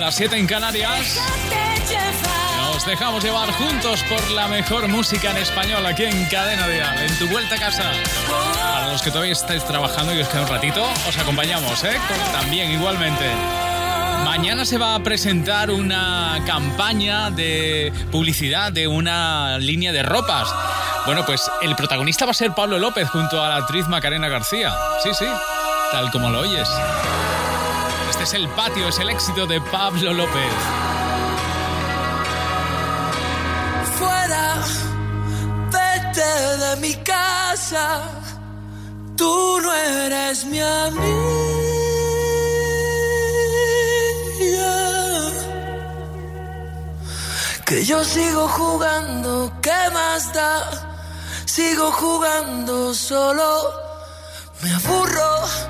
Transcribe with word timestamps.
las 0.00 0.14
7 0.14 0.36
en 0.36 0.46
Canarias. 0.46 1.20
Nos 2.56 2.86
dejamos 2.86 3.22
llevar 3.22 3.52
juntos 3.52 4.02
por 4.04 4.30
la 4.30 4.48
mejor 4.48 4.88
música 4.88 5.30
en 5.30 5.36
español 5.36 5.84
aquí 5.84 6.04
en 6.04 6.24
Cadena 6.26 6.66
Dial, 6.66 6.98
en 6.98 7.18
tu 7.18 7.28
vuelta 7.28 7.56
a 7.56 7.58
casa. 7.58 7.92
Para 8.54 8.88
los 8.90 9.02
que 9.02 9.10
todavía 9.10 9.32
estáis 9.32 9.62
trabajando 9.64 10.14
y 10.14 10.20
os 10.20 10.28
queda 10.28 10.42
un 10.42 10.48
ratito, 10.48 10.82
os 11.06 11.18
acompañamos, 11.18 11.84
¿eh? 11.84 11.98
También 12.32 12.70
igualmente. 12.70 13.26
Mañana 14.24 14.64
se 14.64 14.78
va 14.78 14.94
a 14.94 15.02
presentar 15.02 15.70
una 15.70 16.42
campaña 16.46 17.30
de 17.30 17.92
publicidad 18.10 18.72
de 18.72 18.88
una 18.88 19.58
línea 19.58 19.92
de 19.92 20.02
ropas. 20.02 20.48
Bueno, 21.04 21.26
pues 21.26 21.50
el 21.60 21.76
protagonista 21.76 22.24
va 22.24 22.30
a 22.30 22.34
ser 22.34 22.54
Pablo 22.54 22.78
López 22.78 23.08
junto 23.10 23.44
a 23.44 23.50
la 23.50 23.56
actriz 23.56 23.86
Macarena 23.86 24.28
García. 24.28 24.72
Sí, 25.02 25.10
sí, 25.12 25.26
tal 25.92 26.10
como 26.10 26.30
lo 26.30 26.40
oyes. 26.40 26.68
Este 28.20 28.36
es 28.36 28.42
el 28.42 28.50
patio, 28.50 28.86
es 28.86 28.98
el 28.98 29.08
éxito 29.08 29.46
de 29.46 29.58
Pablo 29.62 30.12
López. 30.12 30.52
Fuera, 33.98 34.56
vete 35.72 36.56
de 36.58 36.76
mi 36.82 36.94
casa, 36.96 38.02
tú 39.16 39.58
no 39.62 39.72
eres 39.72 40.44
mi 40.44 40.60
amigo. 40.60 41.30
Que 47.64 47.84
yo 47.86 48.04
sigo 48.04 48.48
jugando, 48.48 49.50
¿qué 49.62 49.90
más 49.94 50.30
da? 50.34 50.70
Sigo 51.46 51.90
jugando 51.92 52.92
solo, 52.92 53.72
me 54.60 54.74
aburro, 54.74 55.69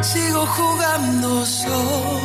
Sigo 0.00 0.46
jugando 0.46 1.44
solo. 1.44 2.20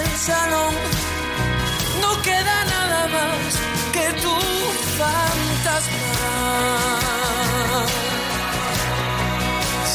En 0.00 0.10
el 0.10 0.18
salón. 0.18 0.74
No 2.02 2.22
queda 2.22 2.56
nada 2.76 3.00
más 3.16 3.48
que 3.94 4.06
tu 4.22 4.36
fantasma. 4.98 6.12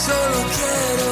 Solo 0.06 0.40
quiero 0.58 1.05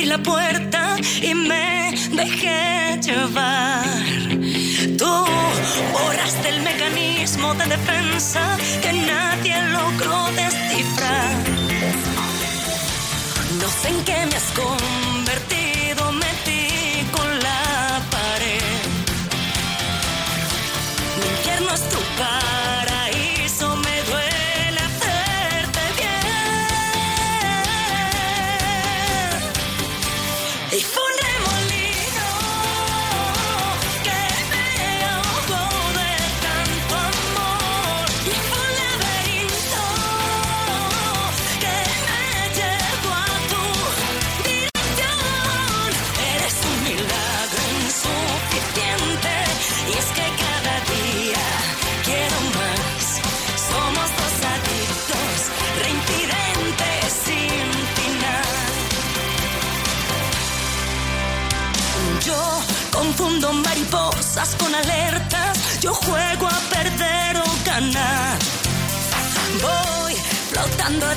abrí 0.00 0.06
la 0.06 0.18
puerta 0.18 0.96
y 1.22 1.34
me 1.34 1.92
dejé 2.12 2.98
llevar. 3.02 3.84
Tú 4.96 5.24
borraste 5.92 6.48
el 6.48 6.62
mecanismo 6.62 7.54
de 7.54 7.66
defensa 7.66 8.56
que 8.82 8.92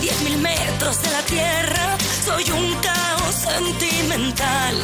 a 0.10 0.14
10.000 0.14 0.38
metros 0.38 1.02
de 1.02 1.12
la 1.12 1.22
tierra. 1.24 1.98
Soy 2.26 2.52
un 2.52 2.74
caos 2.76 3.36
sentimental. 3.36 4.84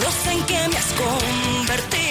No 0.00 0.10
sé 0.10 0.32
en 0.32 0.42
qué 0.46 0.68
me 0.68 0.76
has 0.76 0.92
convertido, 0.92 2.03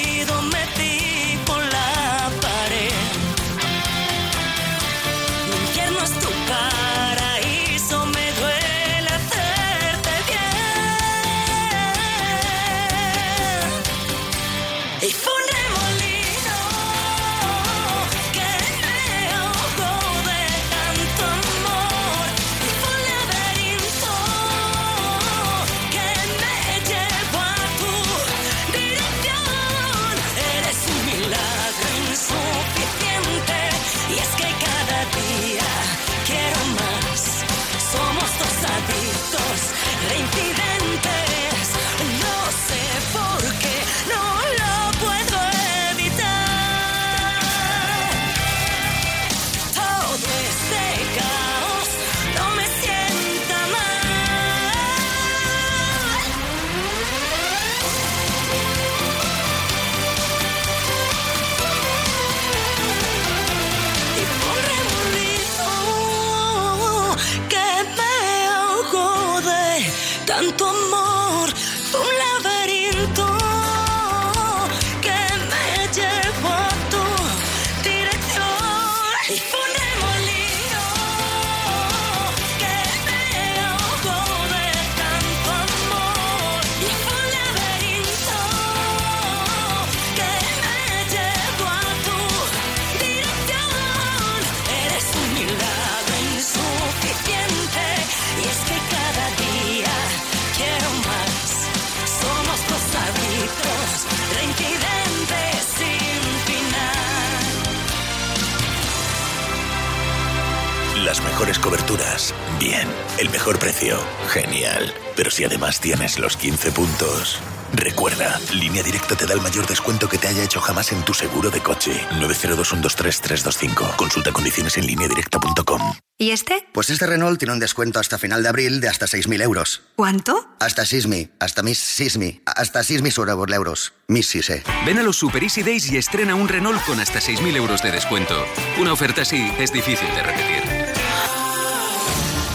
genial. 114.33 114.93
Pero 115.15 115.29
si 115.29 115.43
además 115.43 115.79
tienes 115.79 116.17
los 116.17 116.35
15 116.35 116.71
puntos. 116.71 117.39
Recuerda, 117.73 118.39
Línea 118.53 118.83
Directa 118.83 119.15
te 119.15 119.25
da 119.25 119.33
el 119.33 119.41
mayor 119.41 119.65
descuento 119.65 120.07
que 120.07 120.17
te 120.17 120.27
haya 120.27 120.43
hecho 120.43 120.59
jamás 120.59 120.91
en 120.91 121.03
tu 121.03 121.13
seguro 121.13 121.49
de 121.49 121.59
coche. 121.59 121.91
902-123-325. 122.19 123.95
Consulta 123.95 124.31
condiciones 124.31 124.77
en 124.77 124.87
lineadirecta.com. 124.87 125.93
¿Y 126.17 126.31
este? 126.31 126.67
Pues 126.71 126.89
este 126.89 127.07
Renault 127.07 127.39
tiene 127.39 127.53
un 127.53 127.59
descuento 127.59 127.99
hasta 127.99 128.17
final 128.17 128.43
de 128.43 128.49
abril 128.49 128.79
de 128.79 128.89
hasta 128.89 129.07
6.000 129.07 129.41
euros. 129.41 129.81
¿Cuánto? 129.95 130.47
Hasta 130.59 130.85
Sismi, 130.85 131.29
hasta 131.39 131.63
Miss 131.63 131.79
Sismi, 131.79 132.41
hasta 132.45 132.83
Sismi 132.83 133.11
sobre 133.11 133.31
euros. 133.31 133.93
Miss 134.07 134.27
Sise. 134.29 134.63
Ven 134.85 134.99
a 134.99 135.03
los 135.03 135.17
Super 135.17 135.43
Easy 135.43 135.63
Days 135.63 135.91
y 135.91 135.97
estrena 135.97 136.35
un 136.35 136.47
Renault 136.47 136.83
con 136.85 136.99
hasta 136.99 137.19
6.000 137.19 137.55
euros 137.55 137.81
de 137.81 137.91
descuento. 137.91 138.45
Una 138.79 138.93
oferta 138.93 139.23
así 139.23 139.51
es 139.57 139.73
difícil 139.73 140.07
de 140.09 140.23
repetir. 140.23 140.82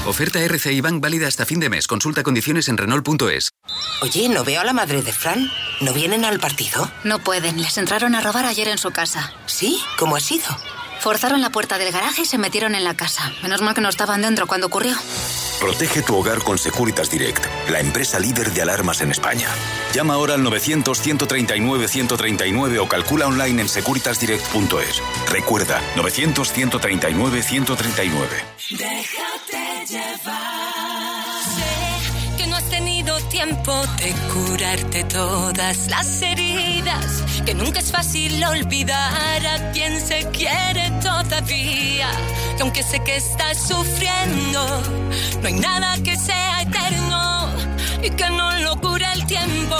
Oferta 0.09 0.41
RCI 0.41 0.81
Bank 0.81 1.03
válida 1.03 1.29
hasta 1.29 1.45
fin 1.45 1.61
de 1.61 1.69
mes. 1.69 1.87
Consulta 1.87 2.23
condiciones 2.23 2.69
en 2.69 2.79
Renault.es. 2.79 3.51
Oye, 4.01 4.31
¿no 4.31 4.43
veo 4.43 4.63
a 4.63 4.65
la 4.65 4.73
madre 4.73 5.03
de 5.03 5.13
Fran? 5.13 5.51
¿No 5.83 5.93
vienen 5.93 6.25
al 6.25 6.41
partido? 6.41 6.91
No 7.05 7.19
pueden, 7.19 7.61
les 7.61 7.77
entraron 7.77 8.15
a 8.15 8.23
robar 8.23 8.47
ayer 8.47 8.69
en 8.69 8.79
su 8.79 8.91
casa. 8.91 9.35
¿Sí? 9.45 9.79
¿Cómo 9.99 10.17
ha 10.17 10.21
sido? 10.21 10.47
Forzaron 11.01 11.43
la 11.43 11.51
puerta 11.51 11.77
del 11.77 11.93
garaje 11.93 12.23
y 12.23 12.25
se 12.25 12.39
metieron 12.39 12.75
en 12.75 12.85
la 12.85 12.95
casa. 12.95 13.31
Menos 13.43 13.61
mal 13.61 13.75
que 13.75 13.83
no 13.83 13.91
estaban 13.91 14.23
dentro 14.23 14.47
cuando 14.47 14.69
ocurrió. 14.69 14.97
Protege 15.61 16.03
tu 16.03 16.17
hogar 16.17 16.43
con 16.43 16.57
Securitas 16.57 17.11
Direct, 17.11 17.45
la 17.69 17.81
empresa 17.81 18.21
líder 18.21 18.53
de 18.53 18.63
alarmas 18.63 19.01
en 19.01 19.11
España. 19.11 19.49
Llama 19.93 20.15
ahora 20.15 20.35
al 20.35 20.45
900-139-139 20.45 22.79
o 22.79 22.89
calcula 22.89 23.27
online 23.27 23.63
en 23.63 23.69
securitasdirect.es. 23.69 25.03
Recuerda, 25.31 25.83
900-139-139. 25.97 28.29
Déjate 28.71 29.85
llevar. 29.87 30.88
De 33.39 34.15
curarte 34.35 35.05
todas 35.05 35.87
las 35.87 36.23
heridas. 36.23 37.23
Que 37.47 37.55
nunca 37.55 37.79
es 37.79 37.93
fácil 37.93 38.43
olvidar 38.43 39.47
a 39.47 39.71
quien 39.71 40.01
se 40.01 40.27
quiere 40.31 40.91
todavía. 41.01 42.11
Que 42.57 42.63
aunque 42.63 42.83
sé 42.83 42.99
que 43.05 43.15
estás 43.15 43.57
sufriendo, 43.69 44.83
no 45.41 45.47
hay 45.47 45.55
nada 45.55 45.95
que 46.03 46.17
sea 46.17 46.63
eterno 46.63 47.49
y 48.03 48.11
que 48.11 48.29
no 48.31 48.59
lo 48.59 48.75
cure 48.81 49.07
el 49.15 49.25
tiempo. 49.27 49.77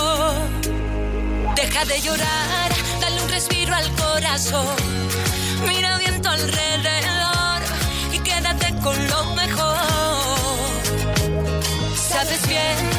Deja 1.57 1.83
de 1.83 1.99
llorar, 1.99 2.71
dale 3.01 3.21
un 3.23 3.29
respiro 3.29 3.75
al 3.75 3.93
corazón. 3.95 4.75
Mira 5.67 5.97
bien 5.97 6.21
tu 6.21 6.29
alrededor 6.29 7.61
y 8.13 8.19
quédate 8.19 8.73
con 8.81 8.95
lo 9.09 9.35
mejor. 9.35 9.77
Sabes 11.93 12.47
bien 12.47 12.98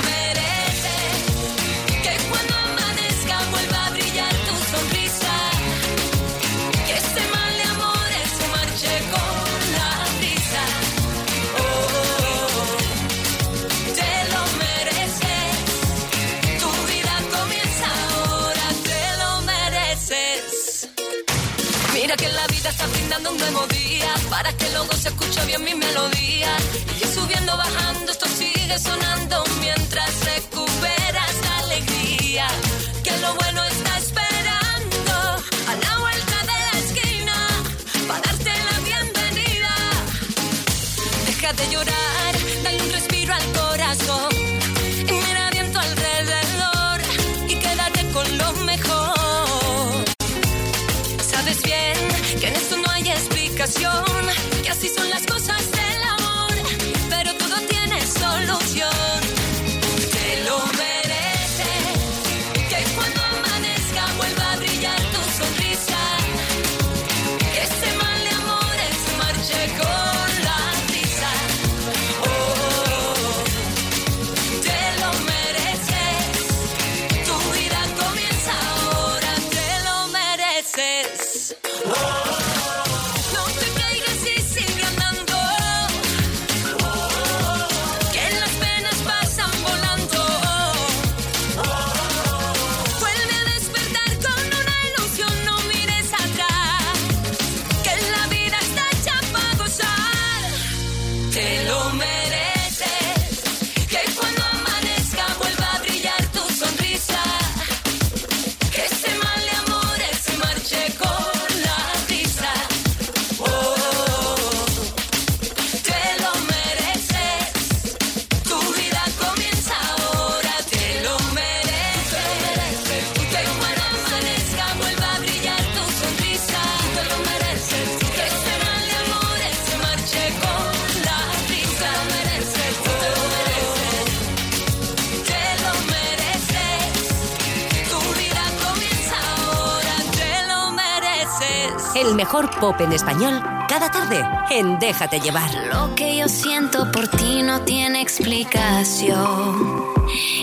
El 142.01 142.15
mejor 142.15 142.49
pop 142.59 142.81
en 142.81 142.93
español 142.93 143.39
cada 143.69 143.91
tarde 143.91 144.27
en 144.49 144.79
Déjate 144.79 145.19
llevar. 145.19 145.51
Lo 145.71 145.93
que 145.93 146.17
yo 146.17 146.27
siento 146.27 146.91
por 146.91 147.07
ti 147.07 147.43
no 147.43 147.61
tiene 147.61 148.01
explicación. 148.01 149.85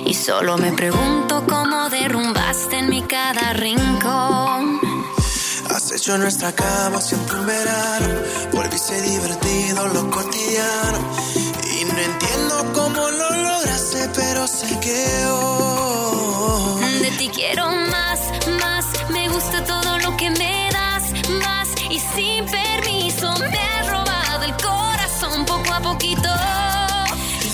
Y 0.07 0.15
solo 0.15 0.57
me 0.57 0.71
pregunto 0.71 1.45
cómo 1.49 1.91
derrumbaste 1.91 2.79
en 2.79 2.91
mi 2.91 3.03
cada 3.03 3.55
rincón. 3.55 4.81
Has 5.69 5.91
hecho 5.91 6.17
nuestra 6.17 6.53
cama 6.53 7.01
siempre 7.01 7.41
un 7.41 7.47
verano. 7.47 8.07
Volviste 8.53 9.03
divertido 9.03 9.89
lo 9.89 10.09
cotidiano. 10.13 10.99
Y 11.35 11.85
no 11.87 11.99
entiendo 11.99 12.73
cómo 12.73 13.11
lo 13.11 13.31
lograste, 13.31 14.09
pero 14.15 14.47
sé 14.47 14.79
que 14.79 15.27
hoy. 15.27 16.99
De 17.01 17.11
ti 17.19 17.29
quiero 17.35 17.69
más, 17.69 18.21
más. 18.61 18.87
Me 19.11 19.29
gusta 19.29 19.65
todo 19.65 19.99
lo 19.99 20.17
que 20.17 20.31
me 20.31 20.68
sin 22.19 22.45
permiso 22.47 23.33
me 23.39 23.59
has 23.59 23.89
robado 23.89 24.45
el 24.45 24.55
corazón 24.57 25.45
poco 25.47 25.73
a 25.73 25.81
poquito. 25.81 26.29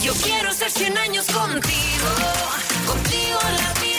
Yo 0.02 0.14
quiero 0.23 0.52
ser 0.54 0.71
100 0.71 0.97
años 0.97 1.26
contigo. 1.26 2.09
Contigo 2.87 3.38
la 3.62 3.80
vida 3.80 3.93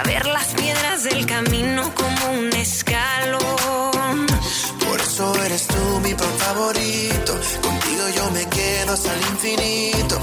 ver 0.00 0.26
las 0.26 0.46
piedras 0.54 1.04
del 1.04 1.26
camino 1.26 1.92
como 1.94 2.30
un 2.32 2.50
escalón. 2.54 4.26
Por 4.86 5.00
eso 5.00 5.34
eres 5.44 5.66
tú 5.66 6.00
mi 6.02 6.14
pan 6.14 6.34
favorito. 6.38 7.38
Contigo 7.60 8.04
yo 8.16 8.30
me 8.30 8.48
quedo 8.48 8.92
hasta 8.94 9.14
el 9.14 9.20
infinito. 9.20 10.18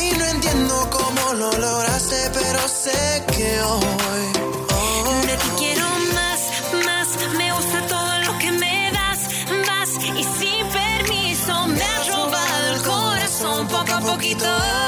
Y 0.00 0.16
no 0.16 0.24
entiendo 0.24 0.88
cómo 0.90 1.34
lo 1.34 1.52
lograste, 1.52 2.30
pero 2.32 2.60
sé 2.66 3.24
que 3.36 3.60
hoy. 3.60 4.26
hoy 4.78 5.26
De 5.26 5.36
ti 5.36 5.48
quiero 5.58 5.86
más, 6.14 6.40
más. 6.86 7.08
Me 7.36 7.52
gusta 7.52 7.86
todo 7.86 8.18
lo 8.26 8.38
que 8.38 8.52
me 8.52 8.90
das, 8.90 9.20
más. 9.68 9.88
Y 10.20 10.24
sin 10.38 10.66
permiso 10.80 11.66
me 11.66 11.82
has 11.82 12.08
robado 12.08 12.74
el 12.74 12.82
corazón 12.82 13.68
poco 13.68 13.92
a 13.92 14.00
poquito. 14.00 14.83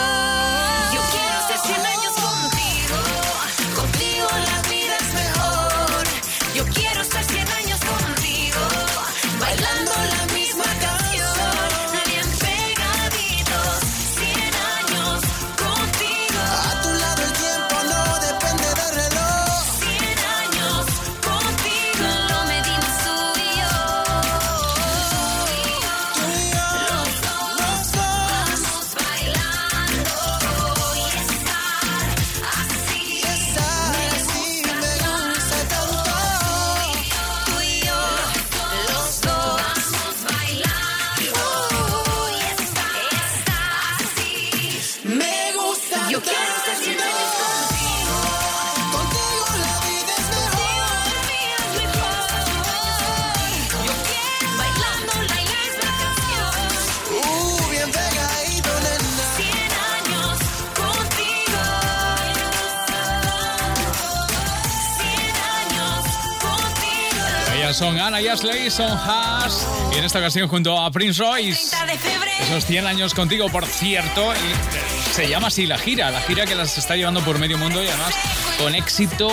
Y 68.79 68.83
Haas. 68.83 69.67
En 69.93 70.05
esta 70.05 70.19
ocasión 70.19 70.49
junto 70.49 70.79
a 70.79 70.91
Prince 70.91 71.23
Royce. 71.23 71.71
30 71.71 71.87
de 71.87 71.99
febrero. 71.99 72.37
Esos 72.43 72.67
100 72.67 72.87
años 72.87 73.15
contigo, 73.15 73.49
por 73.49 73.65
cierto. 73.65 74.35
y, 74.35 75.15
se 75.15 75.29
llama 75.29 75.49
así 75.49 75.67
la 75.67 75.79
gira. 75.79 76.11
La 76.11 76.21
gira 76.21 76.45
que 76.45 76.55
las 76.55 76.77
está 76.77 76.95
llevando 76.95 77.23
por 77.23 77.39
medio 77.39 77.57
mundo 77.57 77.83
y 77.83 77.89
además 77.89 78.15
con 78.59 78.75
éxito 78.75 79.31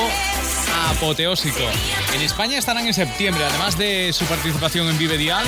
apoteósico. 0.91 1.63
En 2.13 2.21
España 2.21 2.57
estarán 2.57 2.87
en 2.87 2.93
septiembre, 2.93 3.43
además 3.43 3.77
de 3.77 4.13
su 4.13 4.25
participación 4.25 4.87
en 4.87 4.97
Vive 4.97 5.17
Dial. 5.17 5.45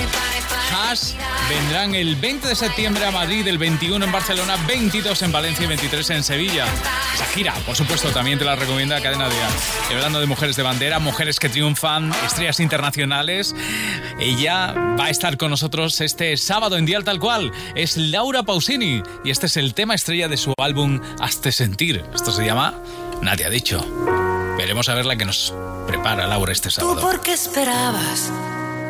Haas 0.75 1.15
vendrán 1.50 1.96
el 1.96 2.15
20 2.17 2.50
de 2.50 2.55
septiembre 2.55 3.05
a 3.05 3.12
Madrid, 3.12 3.48
el 3.48 3.58
21 3.58 4.03
en 4.03 4.12
Barcelona, 4.12 4.58
22 4.67 5.22
en 5.22 5.32
Valencia 5.32 5.63
y 5.63 5.67
23 5.67 6.10
en 6.10 6.24
Sevilla. 6.24 6.65
Esa 7.13 7.25
gira, 7.27 7.53
por 7.65 7.75
supuesto, 7.77 8.10
también 8.10 8.38
te 8.38 8.44
la 8.46 8.58
recomienda 8.58 9.00
Cadena 9.01 9.29
Dial. 9.29 9.51
Y 9.89 9.94
hablando 9.94 10.20
de 10.20 10.25
mujeres 10.25 10.58
de 10.58 10.63
bandera, 10.63 11.00
mujeres 11.00 11.39
que 11.39 11.48
triunfan, 11.48 12.12
estrellas 12.25 12.60
internacionales, 12.60 13.55
ella 14.20 14.74
va 15.00 15.05
a 15.05 15.10
estar 15.10 15.38
con 15.38 15.50
nosotros 15.50 16.01
este 16.01 16.36
sábado 16.36 16.77
en 16.77 16.86
Dial 16.86 17.05
Tal 17.05 17.20
Cual. 17.20 17.53
Es 17.75 17.96
Laura 17.96 18.44
Pausini 18.44 19.01
y 19.24 19.29
este 19.29 19.46
es 19.46 19.55
el 19.55 19.74
tema 19.74 19.96
estrella 19.96 20.27
de 20.27 20.36
su 20.36 20.53
álbum 20.58 21.00
Hazte 21.22 21.53
Sentir. 21.53 22.03
Esto 22.13 22.32
se 22.32 22.46
llama 22.46 22.74
Nadie 23.22 23.46
ha 23.46 23.50
dicho. 23.50 23.86
Veremos 24.58 24.89
a 24.89 24.94
ver 24.96 25.05
la 25.05 25.15
que 25.15 25.25
nos 25.25 25.53
prepara 25.88 26.27
Laura 26.27 26.51
este 26.51 26.70
¿Tú 26.70 26.75
sábado. 26.75 27.01
por 27.01 27.22
qué 27.22 27.34
esperabas 27.34 28.32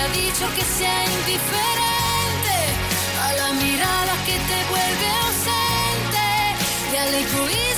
Ha 0.00 0.08
dicho 0.10 0.44
que 0.54 0.62
sea 0.62 1.04
indiferente 1.18 2.56
a 3.26 3.32
la 3.40 3.52
mirada 3.52 4.12
que 4.26 4.36
te 4.50 4.58
vuelve 4.70 5.08
ausente. 5.24 6.26
Y 6.92 6.96
al 6.96 7.14
egoísmo 7.14 7.77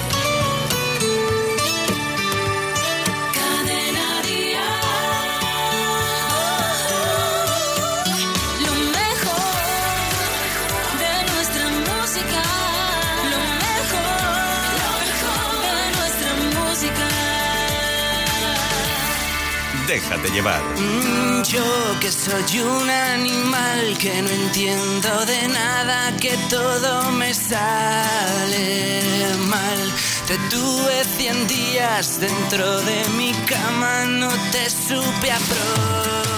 Déjate 19.91 20.29
llevar. 20.29 20.61
Mm, 20.77 21.43
Yo 21.43 21.99
que 21.99 22.09
soy 22.09 22.59
un 22.61 22.89
animal 22.89 23.97
que 23.99 24.21
no 24.21 24.29
entiendo 24.29 25.25
de 25.25 25.49
nada, 25.49 26.15
que 26.15 26.31
todo 26.49 27.11
me 27.11 27.33
sale 27.33 29.11
mal. 29.49 29.93
Te 30.27 30.37
tuve 30.49 31.03
cien 31.17 31.45
días 31.45 32.21
dentro 32.21 32.79
de 32.83 33.03
mi 33.17 33.33
cama, 33.53 34.05
no 34.05 34.29
te 34.53 34.69
supe 34.69 35.29
aprovechar. 35.29 36.35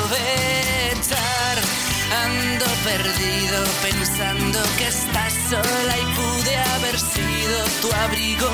Ando 2.26 2.66
perdido 2.84 3.64
pensando 3.84 4.60
que 4.80 4.88
estás 4.88 5.34
sola 5.52 5.96
y 6.04 6.06
pude 6.16 6.58
haber 6.58 7.00
sido 7.00 7.66
tu 7.82 7.94
abrigo. 8.04 8.50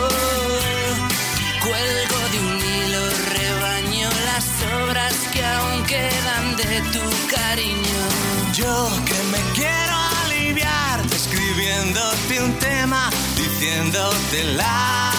Tu 6.93 7.03
cariño. 7.27 8.01
Yo 8.53 8.89
que 9.05 9.17
me 9.31 9.41
quiero 9.53 9.95
aliviar 10.23 11.01
escribiéndote 11.13 12.41
un 12.41 12.53
tema, 12.59 13.09
diciéndote 13.35 14.43
la 14.55 15.18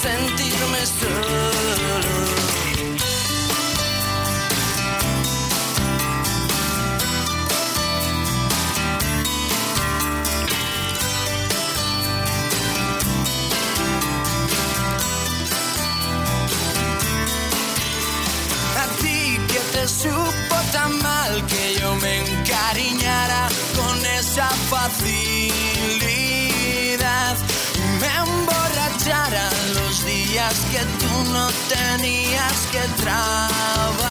sentirme 0.00 0.86
solo. 0.86 1.88
A 18.76 18.86
ti 19.00 19.38
que 19.48 19.60
te 19.72 19.88
supo 19.88 20.56
tan 20.72 20.98
mal 21.02 21.46
que 21.46 21.74
yo 21.80 21.94
me 21.96 22.18
encariñara 22.20 23.48
con 23.76 24.06
esa 24.06 24.48
facilidad. 24.70 25.48
Me 28.00 28.08
emborrachara 28.24 29.47
que 30.38 30.78
tú 31.00 31.32
no 31.32 31.48
tenías 31.68 32.66
que 32.70 33.02
trabajar. 33.02 34.08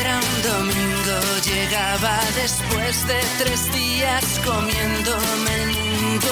Era 0.00 0.18
un 0.18 0.42
domingo, 0.42 1.16
llegaba 1.44 2.18
después 2.34 3.06
de 3.06 3.20
tres 3.38 3.72
días 3.72 4.24
comiéndome 4.44 5.54
el 5.54 5.68
mundo. 5.68 6.28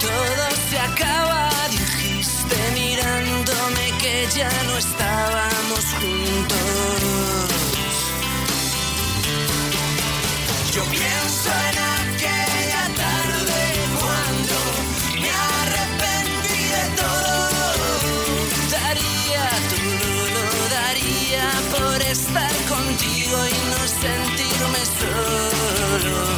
Todo 0.00 0.44
se 0.70 0.78
acaba, 0.78 1.50
dijiste 1.70 2.56
mirándome 2.74 3.92
que 4.00 4.26
ya 4.34 4.50
no 4.64 4.78
estábamos 4.78 5.84
juntos. 6.00 7.42
Yo 10.74 10.82
pienso 10.84 11.50
en 11.68 12.01
sentirme 24.02 24.84
solo. 24.98 26.31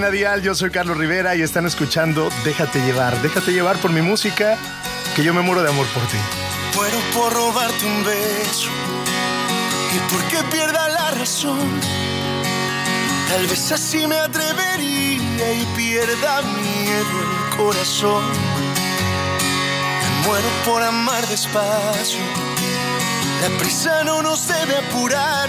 Cadena 0.00 0.36
yo 0.36 0.54
soy 0.54 0.70
Carlos 0.70 0.96
Rivera 0.96 1.34
y 1.34 1.42
están 1.42 1.66
escuchando 1.66 2.28
Déjate 2.44 2.80
llevar, 2.82 3.20
déjate 3.20 3.50
llevar 3.50 3.78
por 3.78 3.90
mi 3.90 4.00
música, 4.00 4.56
que 5.16 5.24
yo 5.24 5.34
me 5.34 5.40
muero 5.40 5.60
de 5.64 5.70
amor 5.70 5.86
por 5.88 6.04
ti. 6.04 6.18
Muero 6.76 6.98
por 7.12 7.32
robarte 7.32 7.84
un 7.84 8.04
beso 8.04 8.68
y 9.92 10.12
porque 10.12 10.36
pierda 10.52 10.88
la 10.88 11.10
razón. 11.10 11.58
Tal 13.28 13.44
vez 13.48 13.72
así 13.72 14.06
me 14.06 14.16
atrevería 14.18 15.52
y 15.52 15.66
pierda 15.76 16.42
miedo 16.42 17.50
el 17.50 17.56
corazón. 17.56 18.22
Muero 20.24 20.48
por 20.64 20.80
amar 20.80 21.26
despacio. 21.26 22.20
La 23.42 23.48
prisa 23.58 24.04
no 24.04 24.22
nos 24.22 24.46
debe 24.46 24.76
apurar. 24.76 25.48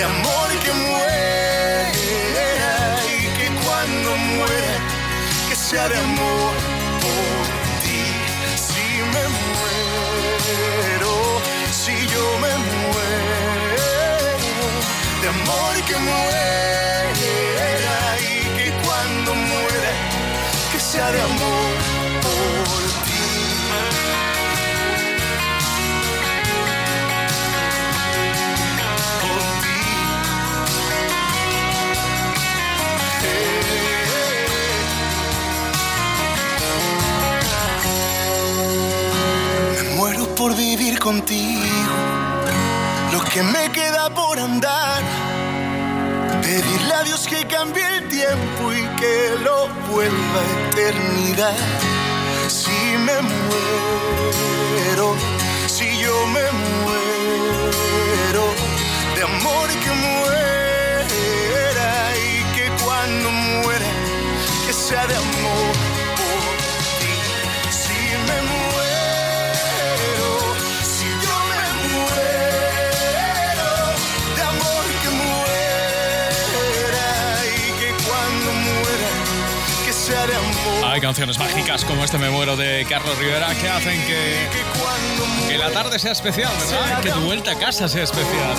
de 0.00 0.06
amor 0.06 0.48
que 0.64 0.72
muera 0.72 1.92
y 3.04 3.20
que 3.38 3.48
cuando 3.62 4.16
muera 4.16 4.74
que 5.46 5.54
sea 5.54 5.88
de 5.90 5.96
amor 5.98 6.54
por 7.04 7.40
ti. 7.84 8.02
Si 8.66 8.86
me 9.14 9.24
muero, 9.40 11.12
si 11.70 11.94
yo 12.14 12.24
me 12.44 12.52
muero, 12.72 13.90
de 15.20 15.28
amor 15.36 15.74
que 15.88 15.96
muera 16.08 18.00
y 18.32 18.34
que 18.56 18.68
cuando 18.86 19.34
muera 19.34 19.92
que 20.72 20.80
sea 20.80 21.12
de 21.12 21.20
amor 21.20 21.79
por 40.40 40.56
vivir 40.56 40.98
contigo, 40.98 41.60
lo 43.12 43.20
que 43.24 43.42
me 43.42 43.70
queda 43.72 44.08
por 44.08 44.38
andar. 44.38 45.02
Pedirle 46.40 46.94
a 46.94 47.02
Dios 47.02 47.28
que 47.28 47.44
cambie 47.46 47.86
el 47.98 48.08
tiempo 48.08 48.72
y 48.72 48.82
que 48.98 49.34
lo 49.44 49.68
vuelva 49.92 50.40
eternidad. 50.70 51.58
Si 52.48 52.80
me 53.06 53.16
muero, 53.20 55.14
si 55.66 55.86
yo 55.98 56.26
me 56.28 56.46
muero, 56.62 58.44
de 59.16 59.22
amor 59.22 59.68
que 59.82 59.92
muera 60.08 61.90
y 62.16 62.54
que 62.54 62.82
cuando 62.82 63.30
muera, 63.30 63.90
que 64.66 64.72
sea 64.72 65.06
de 65.06 65.16
amor 65.16 65.79
canciones 81.10 81.40
mágicas 81.40 81.84
como 81.84 82.04
este 82.04 82.18
Me 82.18 82.30
Muero 82.30 82.56
de 82.56 82.86
Carlos 82.88 83.18
Rivera 83.18 83.52
que 83.60 83.68
hacen 83.68 84.00
que, 84.02 84.46
que 85.48 85.58
la 85.58 85.72
tarde 85.72 85.98
sea 85.98 86.12
especial, 86.12 86.52
¿verdad? 86.70 87.02
Que 87.02 87.10
tu 87.10 87.18
vuelta 87.22 87.50
a 87.50 87.58
casa 87.58 87.88
sea 87.88 88.04
especial. 88.04 88.54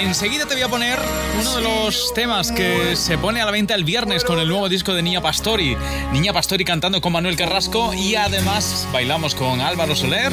Enseguida 0.00 0.46
te 0.46 0.54
voy 0.54 0.62
a 0.62 0.68
poner 0.68 0.98
uno 1.38 1.56
de 1.56 1.62
los 1.62 2.14
temas 2.14 2.50
que 2.50 2.96
se 2.96 3.18
pone 3.18 3.42
a 3.42 3.44
la 3.44 3.50
venta 3.50 3.74
el 3.74 3.84
viernes 3.84 4.24
con 4.24 4.38
el 4.38 4.48
nuevo 4.48 4.70
disco 4.70 4.94
de 4.94 5.02
Niña 5.02 5.20
Pastori. 5.20 5.76
Niña 6.14 6.32
Pastori 6.32 6.64
cantando 6.64 7.02
con 7.02 7.12
Manuel 7.12 7.36
Carrasco 7.36 7.92
y 7.92 8.14
además 8.14 8.88
bailamos 8.90 9.34
con 9.34 9.60
Álvaro 9.60 9.94
Soler 9.94 10.32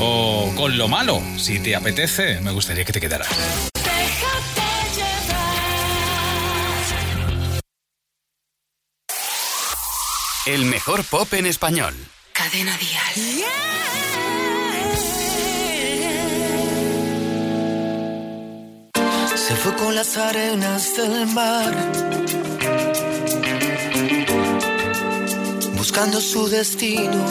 o 0.00 0.50
con 0.56 0.76
Lo 0.76 0.88
Malo. 0.88 1.22
Si 1.36 1.60
te 1.60 1.76
apetece, 1.76 2.40
me 2.40 2.50
gustaría 2.50 2.84
que 2.84 2.92
te 2.92 3.00
quedaras. 3.00 3.28
El 10.48 10.64
mejor 10.64 11.04
pop 11.04 11.30
en 11.34 11.44
español. 11.44 11.94
Cadena 12.32 12.74
Dial. 12.78 13.44
Se 19.36 19.54
fue 19.56 19.76
con 19.76 19.94
las 19.94 20.16
arenas 20.16 20.96
del 20.96 21.26
mar, 21.26 21.74
buscando 25.76 26.18
su 26.18 26.48
destino. 26.48 27.26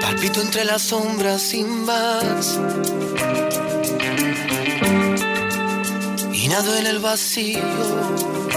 Palpito 0.00 0.40
entre 0.40 0.64
las 0.64 0.82
sombras 0.82 1.42
sin 1.42 1.84
más. 1.84 2.60
Y 6.32 6.46
nado 6.46 6.76
en 6.76 6.86
el 6.86 7.00
vacío. 7.00 8.47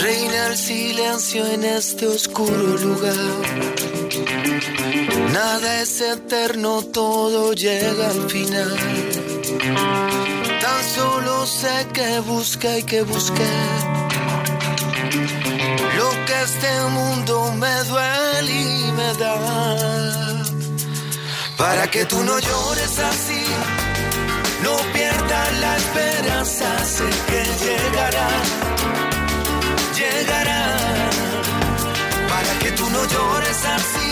Reina 0.00 0.46
el 0.46 0.56
silencio 0.56 1.46
en 1.46 1.64
este 1.64 2.06
oscuro 2.06 2.76
lugar. 2.78 3.14
Nada 5.32 5.80
es 5.82 6.00
eterno, 6.00 6.82
todo 6.82 7.52
llega 7.52 8.10
al 8.10 8.30
final. 8.30 8.76
Tan 10.60 10.84
solo 10.94 11.46
sé 11.46 11.86
que 11.92 12.20
busca 12.20 12.78
y 12.78 12.82
que 12.82 13.02
busqué. 13.02 13.52
Lo 15.96 16.10
que 16.26 16.42
este 16.42 16.72
mundo 16.90 17.52
me 17.52 17.74
duele 17.84 18.52
y 18.52 18.92
me 18.92 19.14
da. 19.14 19.68
Para 21.58 21.90
que 21.90 22.04
tú 22.04 22.22
no 22.22 22.38
llores 22.38 22.98
así, 23.00 23.44
no 24.62 24.76
pierdas 24.92 25.60
la 25.60 25.76
esperanza, 25.76 26.84
sé 26.84 27.04
que 27.28 27.42
llegará, 27.64 28.28
llegará. 30.18 30.62
Para 32.28 32.52
que 32.60 32.70
tú 32.72 32.88
no 32.90 33.04
llores 33.04 33.60
así, 33.76 34.10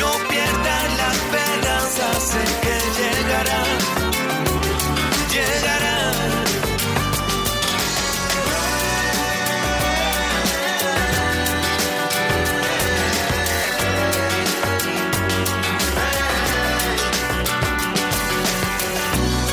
no 0.00 0.10
pierdas 0.28 0.84
la 1.00 1.08
esperanza, 1.18 2.04
sé 2.30 2.42
que 2.64 2.76
llegará, 2.98 3.62
llegará. 5.34 5.96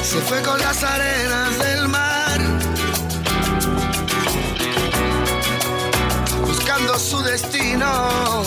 Se 0.03 0.19
fue 0.21 0.41
con 0.43 0.59
las 0.59 0.83
arenas 0.83 1.57
del 1.57 1.72
su 6.99 7.21
destino. 7.23 8.43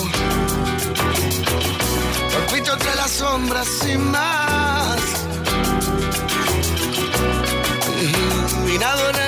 Palpito 2.33 2.73
entre 2.73 2.95
las 2.95 3.11
sombras 3.11 3.67
sin 3.81 4.11
más. 4.11 4.99
Y 8.67 8.77
todo 8.79 9.26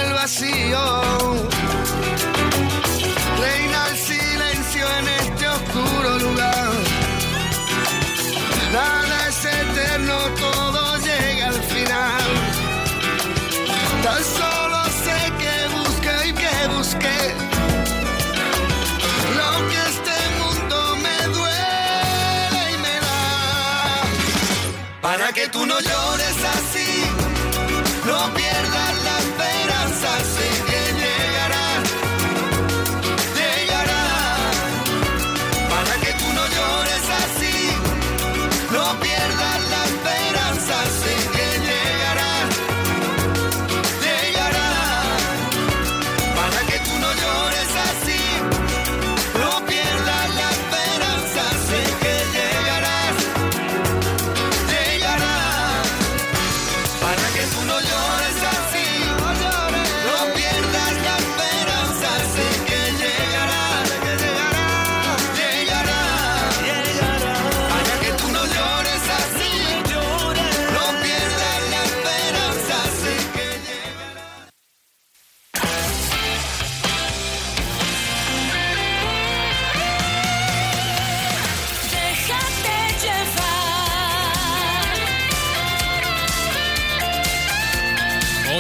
que 25.34 25.48
tú 25.50 25.66
no 25.66 25.80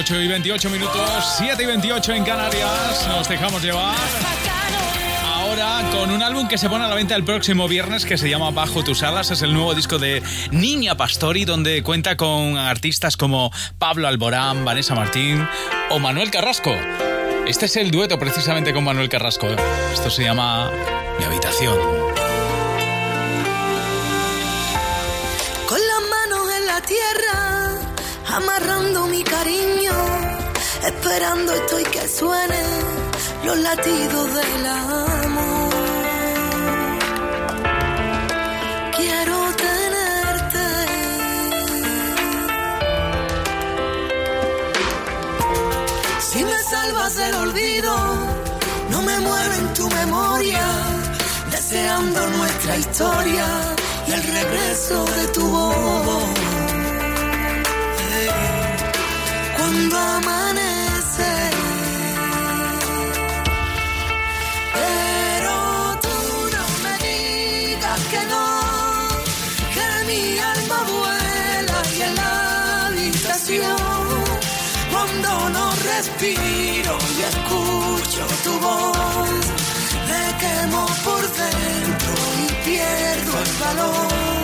8 0.10 0.22
y 0.22 0.28
28 0.28 0.70
minutos, 0.72 1.36
7 1.38 1.62
y 1.62 1.66
28 1.68 2.14
en 2.14 2.24
Canarias. 2.24 3.08
Nos 3.10 3.30
dejamos 3.30 3.62
llevar. 3.62 3.96
Ahora 5.24 5.88
con 5.92 6.10
un 6.10 6.24
álbum 6.24 6.48
que 6.48 6.58
se 6.58 6.68
pone 6.68 6.86
a 6.86 6.88
la 6.88 6.96
venta 6.96 7.16
el 7.16 7.24
próximo 7.24 7.68
viernes 7.68 8.06
que 8.06 8.18
se 8.18 8.28
llama 8.28 8.50
Bajo 8.50 8.84
tus 8.84 9.04
alas. 9.04 9.30
Es 9.30 9.44
el 9.44 9.54
nuevo 9.54 9.76
disco 9.76 10.00
de 10.00 10.24
Niña 10.50 10.98
Pastori, 10.98 11.46
donde 11.46 11.84
cuenta 11.84 12.18
con 12.18 12.58
artistas 12.58 13.18
como 13.18 13.52
Pablo 13.78 14.08
Alborán, 14.08 14.66
Vanessa 14.66 14.96
Martín 14.96 15.48
o 15.92 16.00
Manuel 16.00 16.32
Carrasco. 16.32 16.74
Este 17.46 17.68
es 17.68 17.76
el 17.76 17.92
dueto 17.92 18.18
precisamente 18.18 18.74
con 18.74 18.84
Manuel 18.86 19.10
Carrasco. 19.10 19.48
Esto 19.94 20.10
se 20.10 20.24
llama 20.24 20.72
Mi 21.20 21.26
habitación. 21.26 21.99
Amarrando 28.40 29.08
mi 29.08 29.22
cariño, 29.24 29.96
esperando 30.92 31.54
estoy 31.54 31.84
que 31.84 32.08
suenen 32.08 32.70
los 33.46 33.58
latidos 33.68 34.28
del 34.40 34.66
amor. 34.66 35.70
Quiero 38.98 39.38
tenerte. 39.66 40.68
Si 46.30 46.40
me 46.50 46.60
salvas 46.74 47.16
del 47.22 47.34
olvido, 47.46 47.94
no 48.92 49.02
me 49.02 49.20
muero 49.20 49.54
en 49.64 49.74
tu 49.74 49.86
memoria, 50.00 50.66
deseando 51.52 52.20
nuestra 52.38 52.78
historia 52.78 53.48
y 54.08 54.12
el 54.18 54.24
regreso 54.24 55.06
de 55.18 55.28
tu 55.36 55.46
voz. 55.48 56.49
Cuando 59.72 59.98
amanece, 60.00 61.32
pero 64.74 65.54
tú 66.02 66.18
no 66.58 66.66
me 66.84 66.94
digas 67.06 68.00
que 68.12 68.22
no, 68.34 68.48
que 69.76 69.88
mi 70.08 70.40
alma 70.40 70.80
vuela 70.92 71.78
y 71.94 72.16
la 72.18 72.88
habitación, 72.88 73.78
cuando 74.92 75.50
no 75.52 75.66
respiro 75.92 76.98
y 77.16 77.22
escucho 77.32 78.26
tu 78.44 78.54
voz, 78.66 79.44
me 80.10 80.24
quemo 80.42 80.84
por 81.04 81.22
dentro 81.22 82.14
y 82.42 82.48
pierdo 82.66 83.34
el 83.44 83.52
valor. 83.64 84.39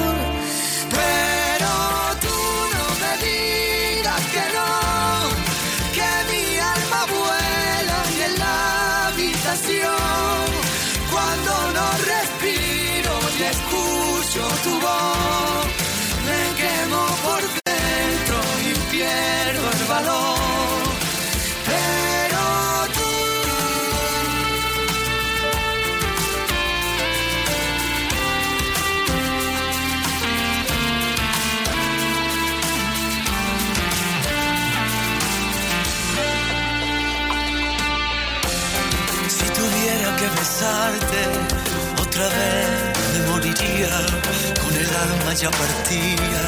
Ya 45.42 45.52
partida 45.52 46.44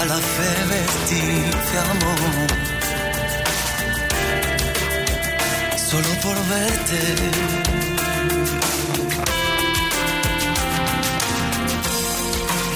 a 0.00 0.04
la 0.04 0.18
fe 0.18 0.50
vestirte 0.70 1.78
amor. 1.92 2.48
Solo 5.90 6.08
por 6.22 6.36
verte. 6.52 7.00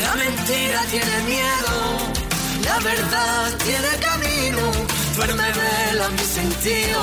La 0.02 0.14
mentira 0.14 0.80
tiene 0.90 1.16
miedo, 1.26 1.74
la 2.64 2.78
verdad 2.78 3.58
tiene 3.64 3.90
camino. 4.08 4.62
Duerme 5.16 5.48
vela 5.60 6.08
mi 6.08 6.24
sentido, 6.38 7.00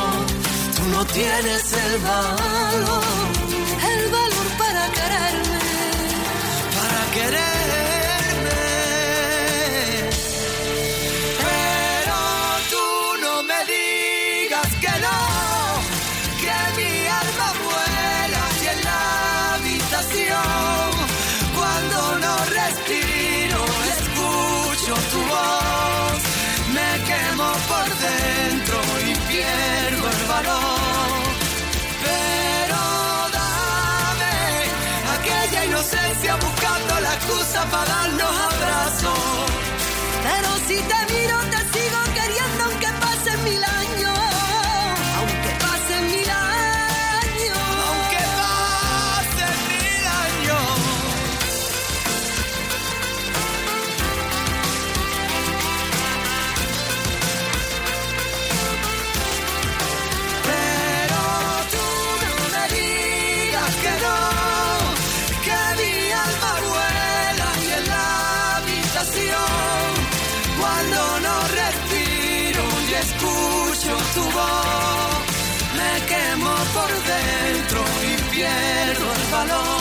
tú 0.75 0.83
no 0.91 1.05
tienes 1.05 1.73
el 1.73 1.97
valor, 1.99 3.03
para 37.73 37.86
darnos 37.86 38.36
abrazos. 38.49 39.19
Pero 40.23 40.49
si 40.67 40.77
te 40.89 41.22
escucho 73.23 73.97
tu 74.13 74.21
voz, 74.21 75.23
me 75.77 76.05
quemo 76.05 76.55
por 76.73 76.89
dentro 76.89 77.83
y 78.03 78.31
pierdo 78.31 79.13
el 79.13 79.31
valor. 79.31 79.72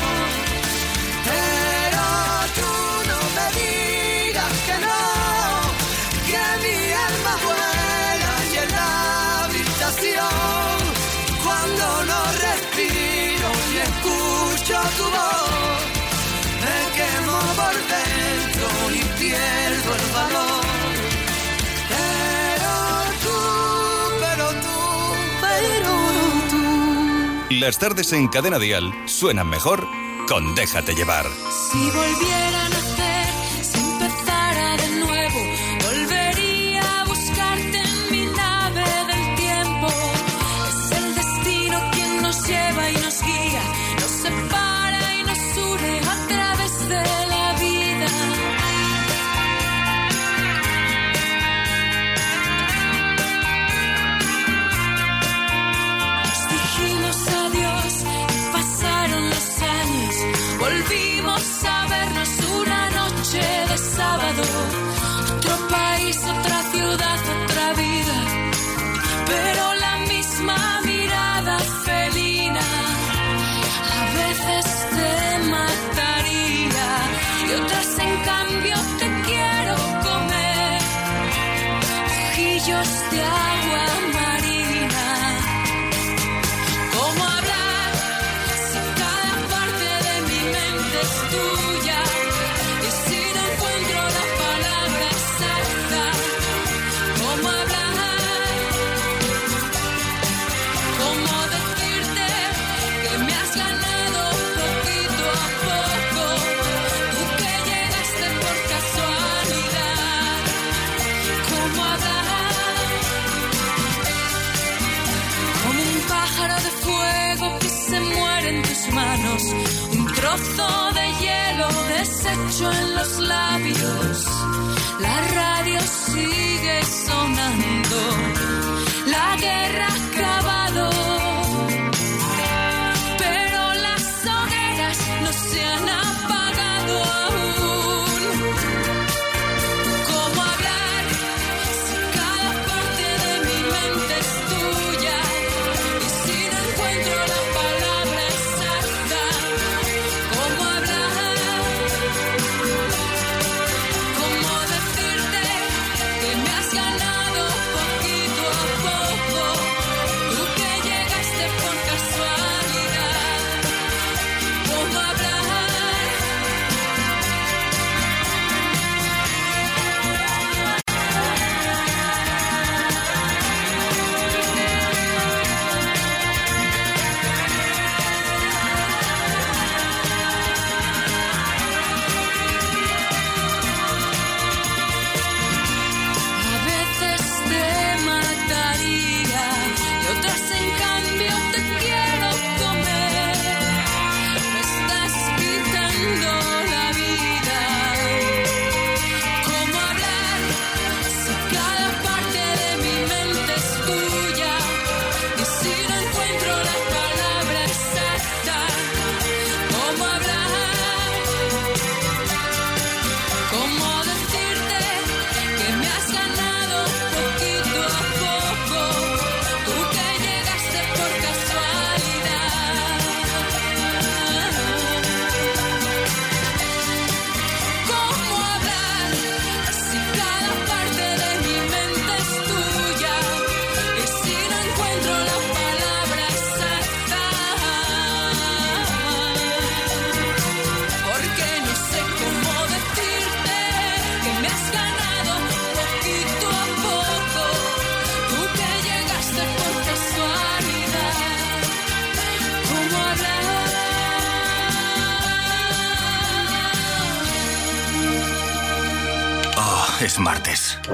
las 27.63 27.79
tardes 27.79 28.13
en 28.13 28.27
Cadena 28.27 28.59
Dial 28.59 28.93
suenan 29.07 29.49
mejor 29.49 29.87
con 30.27 30.53
Déjate 30.57 30.97
llevar. 30.97 31.27
Si 31.71 31.79
volvieran 31.91 32.72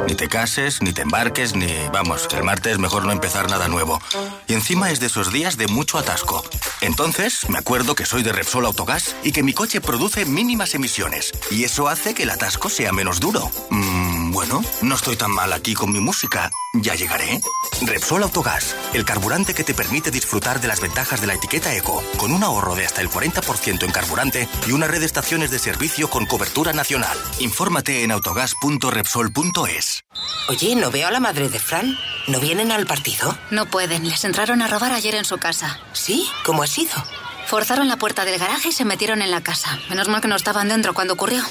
Ni 0.08 0.14
te 0.14 0.26
cases, 0.26 0.80
ni 0.80 0.94
te 0.94 1.02
embarques, 1.02 1.54
ni... 1.54 1.66
Vamos, 1.92 2.28
el 2.32 2.42
martes 2.42 2.78
mejor 2.78 3.04
no 3.04 3.12
empezar 3.12 3.50
nada 3.50 3.68
nuevo. 3.68 4.00
Y 4.46 4.54
encima 4.54 4.90
es 4.90 5.00
de 5.00 5.06
esos 5.06 5.30
días 5.30 5.58
de 5.58 5.66
mucho 5.66 5.98
atasco. 5.98 6.42
Entonces, 6.80 7.46
me 7.50 7.58
acuerdo 7.58 7.94
que 7.94 8.06
soy 8.06 8.22
de 8.22 8.32
Repsol 8.32 8.64
Autogas 8.64 9.14
y 9.22 9.32
que 9.32 9.42
mi 9.42 9.52
coche 9.52 9.82
produce 9.82 10.24
mínimas 10.24 10.74
emisiones. 10.74 11.32
Y 11.50 11.64
eso 11.64 11.88
hace 11.88 12.14
que 12.14 12.22
el 12.22 12.30
atasco 12.30 12.70
sea 12.70 12.90
menos 12.90 13.20
duro. 13.20 13.50
Bueno, 14.48 14.66
no 14.80 14.94
estoy 14.94 15.14
tan 15.16 15.30
mal 15.30 15.52
aquí 15.52 15.74
con 15.74 15.92
mi 15.92 16.00
música. 16.00 16.50
Ya 16.72 16.94
llegaré. 16.94 17.38
Repsol 17.82 18.22
Autogás, 18.22 18.74
el 18.94 19.04
carburante 19.04 19.52
que 19.54 19.62
te 19.62 19.74
permite 19.74 20.10
disfrutar 20.10 20.58
de 20.60 20.68
las 20.68 20.80
ventajas 20.80 21.20
de 21.20 21.26
la 21.26 21.34
etiqueta 21.34 21.74
Eco, 21.76 22.02
con 22.16 22.32
un 22.32 22.42
ahorro 22.42 22.74
de 22.74 22.86
hasta 22.86 23.02
el 23.02 23.10
40% 23.10 23.82
en 23.82 23.90
carburante 23.90 24.48
y 24.66 24.72
una 24.72 24.86
red 24.86 25.00
de 25.00 25.06
estaciones 25.06 25.50
de 25.50 25.58
servicio 25.58 26.08
con 26.08 26.24
cobertura 26.24 26.72
nacional. 26.72 27.18
Infórmate 27.40 28.04
en 28.04 28.10
autogás.repsol.es. 28.10 30.04
Oye, 30.48 30.76
¿no 30.76 30.90
veo 30.90 31.08
a 31.08 31.10
la 31.10 31.20
madre 31.20 31.50
de 31.50 31.58
Fran? 31.58 31.98
¿No 32.26 32.40
vienen 32.40 32.72
al 32.72 32.86
partido? 32.86 33.36
No 33.50 33.66
pueden, 33.66 34.08
les 34.08 34.24
entraron 34.24 34.62
a 34.62 34.68
robar 34.68 34.92
ayer 34.92 35.14
en 35.14 35.26
su 35.26 35.36
casa. 35.36 35.78
¿Sí? 35.92 36.26
¿Cómo 36.44 36.62
ha 36.62 36.66
sido? 36.66 36.94
Forzaron 37.46 37.88
la 37.88 37.98
puerta 37.98 38.24
del 38.24 38.38
garaje 38.38 38.68
y 38.70 38.72
se 38.72 38.86
metieron 38.86 39.20
en 39.20 39.30
la 39.30 39.42
casa. 39.42 39.78
Menos 39.90 40.08
mal 40.08 40.22
que 40.22 40.28
no 40.28 40.36
estaban 40.36 40.68
dentro 40.68 40.94
cuando 40.94 41.12
ocurrió. 41.14 41.42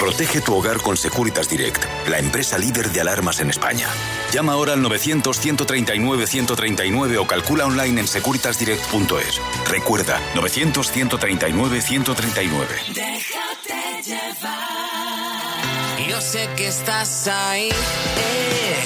Protege 0.00 0.40
tu 0.40 0.56
hogar 0.56 0.80
con 0.80 0.96
Securitas 0.96 1.48
Direct, 1.50 1.84
la 2.08 2.18
empresa 2.18 2.56
líder 2.56 2.90
de 2.90 3.02
alarmas 3.02 3.40
en 3.40 3.50
España. 3.50 3.86
Llama 4.32 4.54
ahora 4.54 4.72
al 4.72 4.82
900-139-139 4.82 7.18
o 7.18 7.26
calcula 7.26 7.66
online 7.66 8.00
en 8.00 8.08
securitasdirect.es. 8.08 9.42
Recuerda, 9.68 10.18
900-139-139. 10.34 12.94
Déjate 12.94 14.02
llevar. 14.02 16.08
Yo 16.08 16.18
sé 16.22 16.48
que 16.56 16.68
estás 16.68 17.28
ahí, 17.28 17.68
eh, 17.68 18.84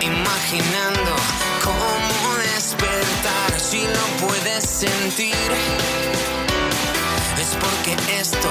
imaginando 0.00 1.16
cómo 1.62 2.34
despertar 2.54 3.60
si 3.60 3.82
no 3.82 4.26
puedes 4.26 4.64
sentir. 4.64 5.34
Es 7.38 7.54
porque 7.60 7.94
esto 8.20 8.48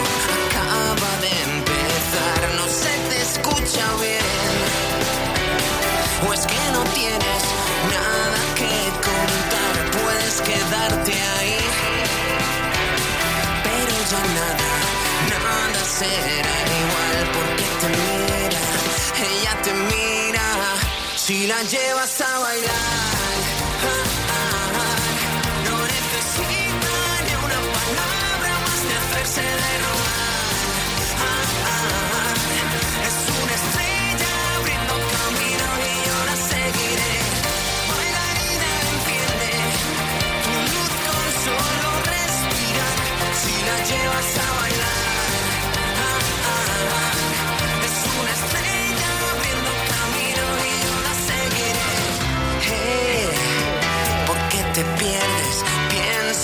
tienes 7.19 7.43
nada 7.91 8.39
que 8.55 8.75
contar, 9.07 9.75
puedes 10.01 10.41
quedarte 10.41 11.13
ahí. 11.37 11.57
Pero 13.63 13.95
ya 14.11 14.23
nada, 14.39 14.69
nada 15.29 15.85
será 15.85 16.55
igual 16.81 17.17
porque 17.37 17.65
te 17.81 17.87
mira, 17.99 18.63
ella 19.29 19.61
te 19.61 19.73
mira, 19.73 20.75
si 21.15 21.47
la 21.47 21.61
llevas 21.63 22.21
a 22.21 22.39
bailar. 22.39 23.32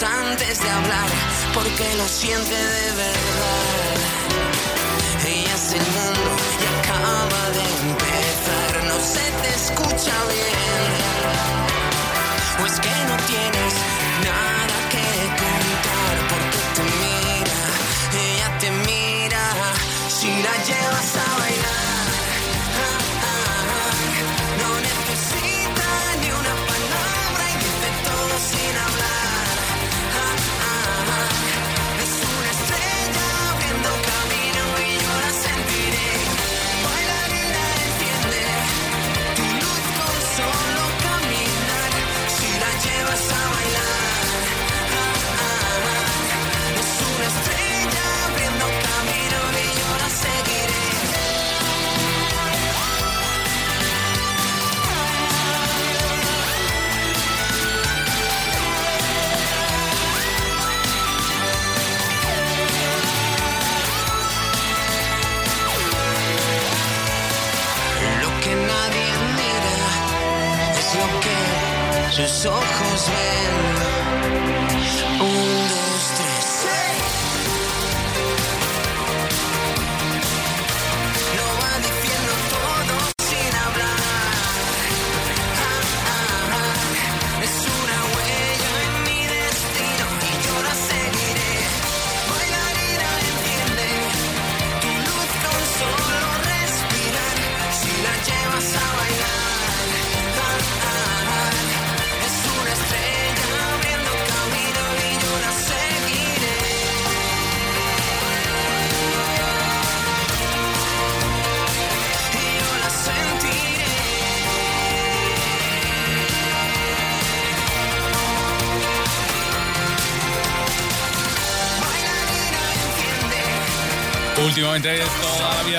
Antes 0.04 0.60
de 0.62 0.70
hablar, 0.70 1.10
porque 1.54 1.94
lo 1.96 2.08
siente 2.08 2.56
de 2.56 2.92
verdad. 2.92 3.96
Ella 5.28 5.56
es 5.56 5.74
el 5.74 5.80
mundo 5.80 6.30
y 6.62 6.66
acaba 6.80 7.50
de 7.58 7.64
empezar, 7.90 8.84
no 8.86 8.98
se 9.00 9.26
te 9.42 9.50
escucha 9.56 10.16
bien. 10.30 10.92
O 12.62 12.66
es 12.66 12.80
que 12.80 12.96
no 13.10 13.18
tienes 13.28 13.74
nada 14.24 14.59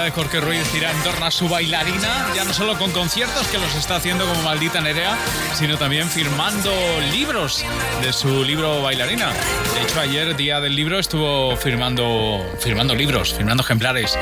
de 0.02 0.10
Jorge 0.10 0.40
Ruiz 0.40 0.66
gira 0.72 0.90
en 0.90 1.02
torno 1.02 1.26
a 1.26 1.30
su 1.30 1.48
bailarina, 1.48 2.28
ya 2.34 2.44
no 2.44 2.52
solo 2.54 2.78
con 2.78 2.90
conciertos 2.92 3.46
que 3.48 3.58
los 3.58 3.74
está 3.74 3.96
haciendo 3.96 4.26
como 4.26 4.42
maldita 4.42 4.80
Nerea, 4.80 5.16
sino 5.54 5.76
también 5.76 6.08
firmando 6.08 6.72
libros 7.12 7.64
de 8.02 8.12
su 8.12 8.44
libro 8.44 8.82
Bailarina. 8.82 9.32
De 9.74 9.82
hecho, 9.82 10.00
ayer, 10.00 10.36
día 10.36 10.60
del 10.60 10.74
libro, 10.74 10.98
estuvo 10.98 11.56
firmando, 11.56 12.44
firmando 12.60 12.94
libros, 12.94 13.34
firmando 13.34 13.62
ejemplares. 13.62 14.16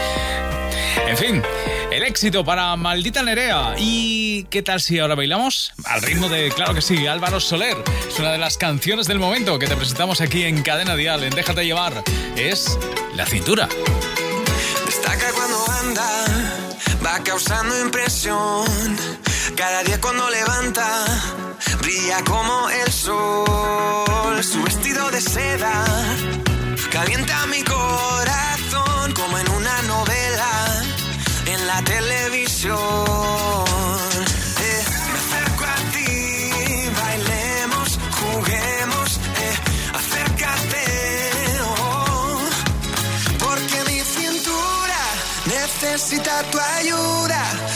En 1.07 1.17
fin, 1.17 1.43
el 1.91 2.03
éxito 2.03 2.45
para 2.45 2.75
Maldita 2.77 3.23
Nerea. 3.23 3.75
¿Y 3.79 4.45
qué 4.45 4.63
tal 4.63 4.81
si 4.81 4.99
ahora 4.99 5.15
bailamos? 5.15 5.73
Al 5.85 6.03
ritmo 6.03 6.29
de, 6.29 6.51
claro 6.51 6.75
que 6.75 6.83
sí, 6.83 7.07
Álvaro 7.07 7.41
Soler. 7.41 7.77
Es 8.09 8.19
una 8.19 8.33
de 8.33 8.39
las 8.39 8.57
canciones 8.57 9.07
del 9.07 9.19
momento 9.19 9.59
que 9.59 9.67
te 9.67 9.77
presentamos 9.77 10.21
aquí 10.21 10.45
en 10.45 10.63
Cadena 10.63 10.97
Dial, 10.97 11.25
en 11.25 11.31
Déjate 11.31 11.65
Llevar. 11.65 12.03
Es 12.37 12.79
La 13.15 13.27
Cintura. 13.27 13.69
Va 17.05 17.23
causando 17.25 17.79
impresión. 17.81 18.67
Cada 19.57 19.83
día 19.83 20.01
cuando 20.01 20.29
levanta, 20.31 21.05
brilla 21.81 22.23
como 22.25 22.71
el 22.71 22.93
sol. 22.93 24.43
Su 24.43 24.63
vestido 24.63 25.11
de 25.11 25.21
seda 25.21 25.85
calienta 26.91 27.47
mi 27.47 27.63
corazón 27.63 29.13
como 29.13 29.39
en 29.39 29.51
una 29.51 29.83
novela 29.83 30.83
en 31.47 31.67
la 31.67 31.83
televisión. 31.83 33.68
Necesita 46.09 46.43
tu 46.51 46.59
ayuda. 46.59 47.68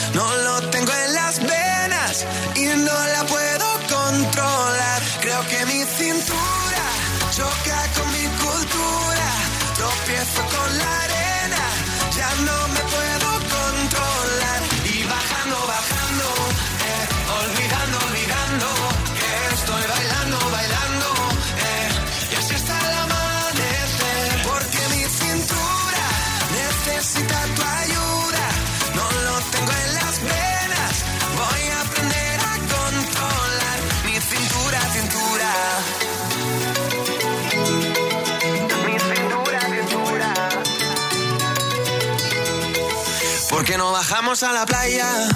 Vamos 44.33 44.45
a 44.45 44.53
la 44.55 44.65
playa 44.65 45.29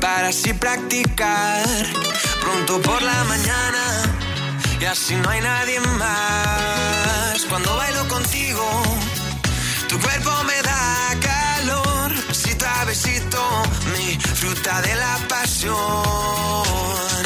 para 0.00 0.30
así 0.30 0.52
practicar. 0.52 1.64
Pronto 2.40 2.82
por 2.82 3.00
la 3.00 3.22
mañana 3.22 4.02
y 4.80 4.84
así 4.84 5.14
no 5.14 5.30
hay 5.30 5.40
nadie 5.40 5.78
más. 5.78 7.44
Cuando 7.48 7.76
bailo 7.76 8.08
contigo, 8.08 8.82
tu 9.88 10.00
cuerpo 10.00 10.32
me 10.42 10.60
da 10.60 11.14
calor. 11.20 12.12
Besito 12.26 12.66
a 12.66 13.64
mi 13.96 14.18
fruta 14.18 14.82
de 14.82 14.94
la 14.96 15.18
pasión. 15.28 17.25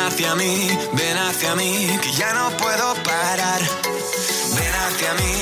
Ven 0.00 0.06
hacia 0.06 0.34
mí, 0.34 0.66
ven 0.94 1.18
hacia 1.18 1.54
mí, 1.56 1.98
que 2.00 2.10
ya 2.12 2.32
no 2.32 2.56
puedo 2.56 2.94
parar. 3.04 3.60
Ven 4.56 4.74
hacia 4.74 5.12
mí. 5.14 5.39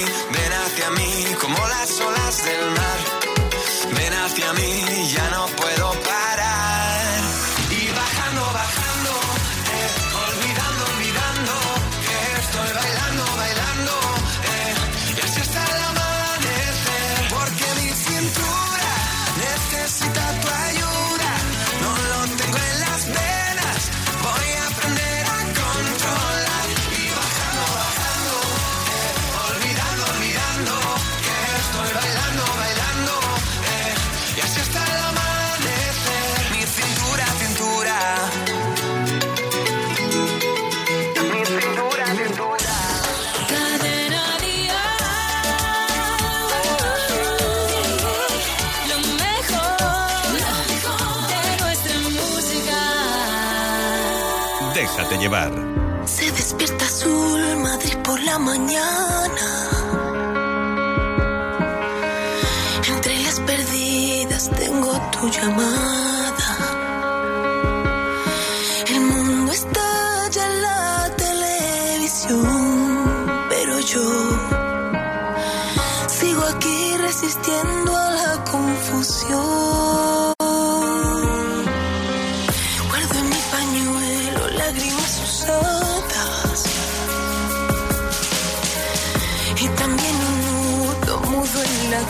Se 56.07 56.33
despierta 56.33 56.87
azul, 56.87 57.59
Madrid 57.59 57.99
por 58.03 58.19
la 58.23 58.39
mañana. 58.39 59.08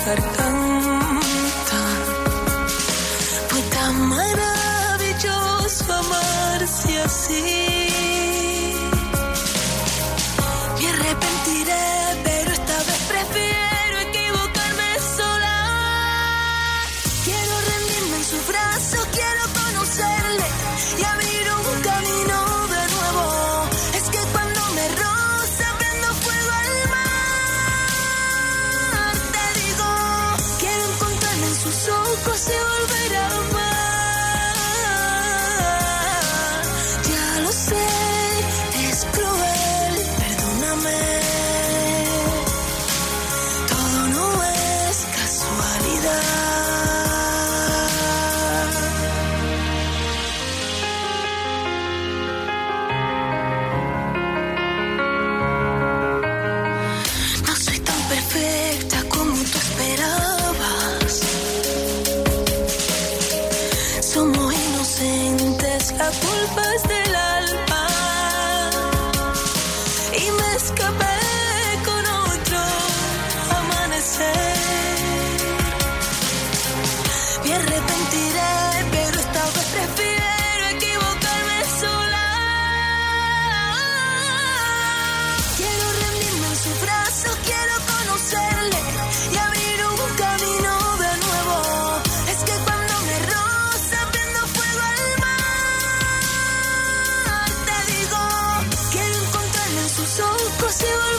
acercar. 0.08 0.47
Você 100.68 100.84
olhou 100.84 101.17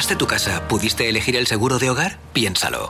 compraste 0.00 0.16
tu 0.16 0.26
casa, 0.26 0.66
¿pudiste 0.66 1.10
elegir 1.10 1.36
el 1.36 1.46
seguro 1.46 1.78
de 1.78 1.90
hogar? 1.90 2.18
Piénsalo. 2.32 2.88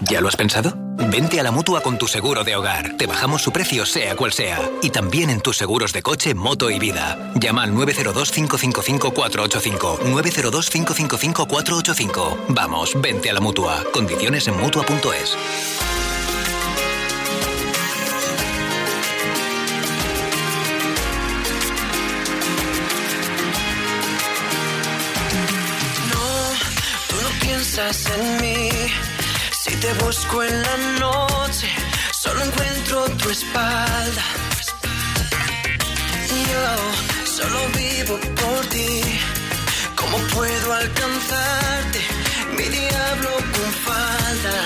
¿Ya 0.00 0.22
lo 0.22 0.28
has 0.28 0.36
pensado? 0.36 0.72
Vente 0.96 1.38
a 1.38 1.42
la 1.42 1.50
mutua 1.50 1.82
con 1.82 1.98
tu 1.98 2.08
seguro 2.08 2.44
de 2.44 2.56
hogar. 2.56 2.96
Te 2.96 3.06
bajamos 3.06 3.42
su 3.42 3.52
precio, 3.52 3.84
sea 3.84 4.16
cual 4.16 4.32
sea. 4.32 4.58
Y 4.80 4.88
también 4.88 5.28
en 5.28 5.42
tus 5.42 5.58
seguros 5.58 5.92
de 5.92 6.00
coche, 6.00 6.32
moto 6.32 6.70
y 6.70 6.78
vida. 6.78 7.34
Llama 7.34 7.64
al 7.64 7.74
902-555-485. 7.74 9.98
902-555-485. 9.98 12.38
Vamos, 12.48 12.98
vente 12.98 13.28
a 13.28 13.34
la 13.34 13.40
mutua. 13.40 13.84
Condiciones 13.92 14.48
en 14.48 14.56
mutua.es. 14.56 15.36
en 27.92 28.40
mí. 28.40 28.70
Si 29.52 29.76
te 29.76 29.92
busco 30.04 30.42
en 30.42 30.62
la 30.62 30.76
noche, 30.98 31.68
solo 32.22 32.42
encuentro 32.42 33.04
tu 33.20 33.28
espalda. 33.28 34.24
Yo 36.52 36.64
solo 37.36 37.58
vivo 37.76 38.18
por 38.40 38.60
ti. 38.66 39.02
¿Cómo 39.94 40.16
puedo 40.34 40.72
alcanzarte? 40.72 42.00
Mi 42.56 42.64
diablo 42.64 43.30
con 43.54 43.68
falda. 43.86 44.58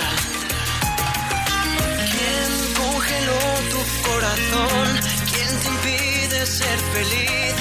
¿Quién 2.12 2.50
congeló 2.80 3.42
tu 3.72 3.80
corazón? 4.08 4.86
¿Quién 5.30 5.50
te 5.60 5.68
impide 5.74 6.46
ser 6.46 6.78
feliz? 6.94 7.54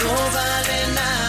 No 0.00 0.14
vale 0.38 0.78
nada. 0.94 1.19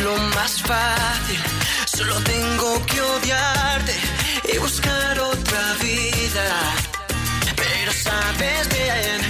Lo 0.00 0.16
más 0.34 0.62
fácil. 0.62 1.40
Solo 1.86 2.14
tengo 2.22 2.86
que 2.86 3.00
odiarte 3.00 3.94
y 4.52 4.58
buscar 4.58 5.18
otra 5.18 5.74
vida. 5.82 6.46
Pero 7.56 7.92
sabes 7.92 8.68
bien, 8.68 9.20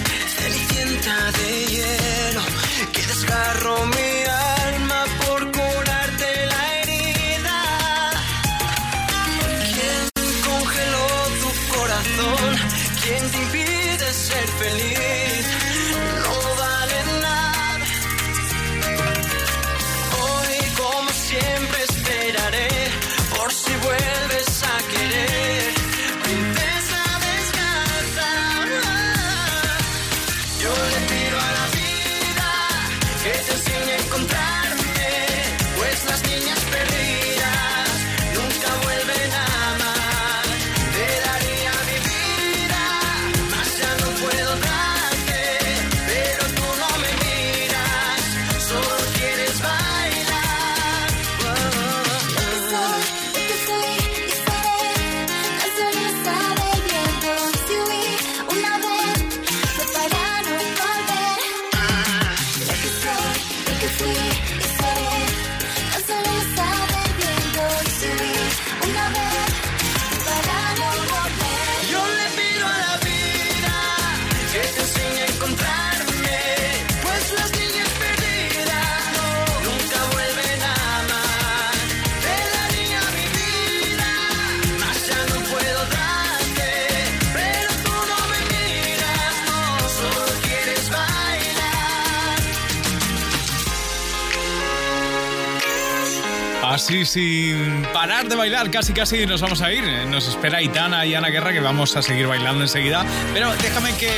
Así 96.91 97.05
sin 97.05 97.83
parar 97.93 98.29
de 98.29 98.35
bailar, 98.35 98.69
casi 98.69 98.93
casi 98.93 99.25
nos 99.25 99.41
vamos 99.41 99.63
a 99.63 99.73
ir. 99.73 99.85
Nos 100.09 100.27
espera 100.27 100.59
Aitana 100.59 101.07
y 101.07 101.15
Ana 101.15 101.29
Guerra 101.29 101.53
que 101.53 101.61
vamos 101.61 101.95
a 101.95 102.03
seguir 102.03 102.27
bailando 102.27 102.63
enseguida. 102.63 103.07
Pero 103.33 103.55
déjame 103.63 103.97
que 103.97 104.11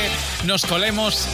nos 0.45 0.65
colemos 0.65 1.27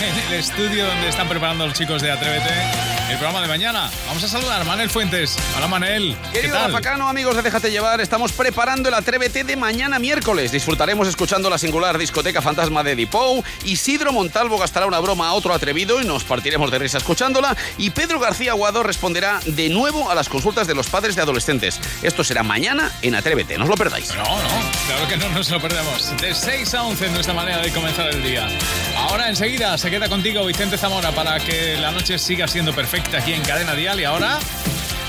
en 0.00 0.32
el 0.32 0.38
estudio 0.38 0.86
donde 0.86 1.08
están 1.08 1.28
preparando 1.28 1.66
los 1.66 1.76
chicos 1.76 2.00
de 2.00 2.12
Atrévete 2.12 2.93
el 3.10 3.18
programa 3.18 3.42
de 3.42 3.48
mañana. 3.48 3.90
Vamos 4.06 4.24
a 4.24 4.28
saludar 4.28 4.62
a 4.62 4.64
Manel 4.64 4.88
Fuentes. 4.88 5.36
Hola 5.56 5.68
Manel. 5.68 6.16
¿Qué 6.32 6.40
Querido 6.40 6.54
tal? 6.54 6.72
Rafacano, 6.72 7.08
amigos 7.08 7.36
de 7.36 7.42
Déjate 7.42 7.70
Llevar, 7.70 8.00
estamos 8.00 8.32
preparando 8.32 8.88
el 8.88 8.94
Atrévete 8.94 9.44
de 9.44 9.56
mañana 9.56 9.98
miércoles. 9.98 10.52
Disfrutaremos 10.52 11.06
escuchando 11.06 11.50
la 11.50 11.58
singular 11.58 11.98
discoteca 11.98 12.40
fantasma 12.40 12.82
de 12.82 12.96
Dipou. 12.96 13.44
Isidro 13.64 14.12
Montalvo 14.12 14.58
gastará 14.58 14.86
una 14.86 15.00
broma 15.00 15.28
a 15.28 15.32
otro 15.34 15.52
atrevido 15.52 16.00
y 16.00 16.06
nos 16.06 16.24
partiremos 16.24 16.70
de 16.70 16.78
risa 16.78 16.98
escuchándola. 16.98 17.54
Y 17.76 17.90
Pedro 17.90 18.20
García 18.20 18.52
Aguado 18.52 18.82
responderá 18.82 19.40
de 19.44 19.68
nuevo 19.68 20.10
a 20.10 20.14
las 20.14 20.28
consultas 20.28 20.66
de 20.66 20.74
los 20.74 20.88
padres 20.88 21.14
de 21.14 21.22
adolescentes. 21.22 21.80
Esto 22.02 22.24
será 22.24 22.42
mañana 22.42 22.90
en 23.02 23.14
Atrévete, 23.14 23.58
no 23.58 23.64
os 23.64 23.70
lo 23.70 23.76
perdáis. 23.76 24.14
No, 24.14 24.24
no, 24.24 24.48
claro 24.86 25.08
que 25.08 25.16
no 25.18 25.28
nos 25.28 25.50
lo 25.50 25.60
perdemos. 25.60 26.16
De 26.20 26.34
6 26.34 26.74
a 26.74 26.84
11 26.84 27.06
en 27.06 27.14
nuestra 27.14 27.34
manera 27.34 27.58
de 27.58 27.70
comenzar 27.70 28.08
el 28.08 28.22
día. 28.22 28.48
Ahora 28.96 29.28
enseguida 29.28 29.76
se 29.76 29.90
queda 29.90 30.08
contigo 30.08 30.44
Vicente 30.46 30.78
Zamora 30.78 31.12
para 31.12 31.38
que 31.38 31.76
la 31.76 31.90
noche 31.90 32.18
siga 32.18 32.48
siendo 32.48 32.72
perfecta 32.72 32.93
aquí 32.94 33.32
en 33.32 33.42
Cadena 33.42 33.74
Dial. 33.74 34.00
Y 34.00 34.04
ahora, 34.04 34.38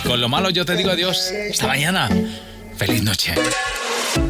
con 0.06 0.20
lo 0.20 0.28
malo 0.28 0.50
yo 0.50 0.66
te 0.66 0.76
digo 0.76 0.90
adiós. 0.90 1.32
Hasta 1.52 1.68
mañana. 1.68 2.10
Feliz 2.78 3.04
noche. 3.04 3.36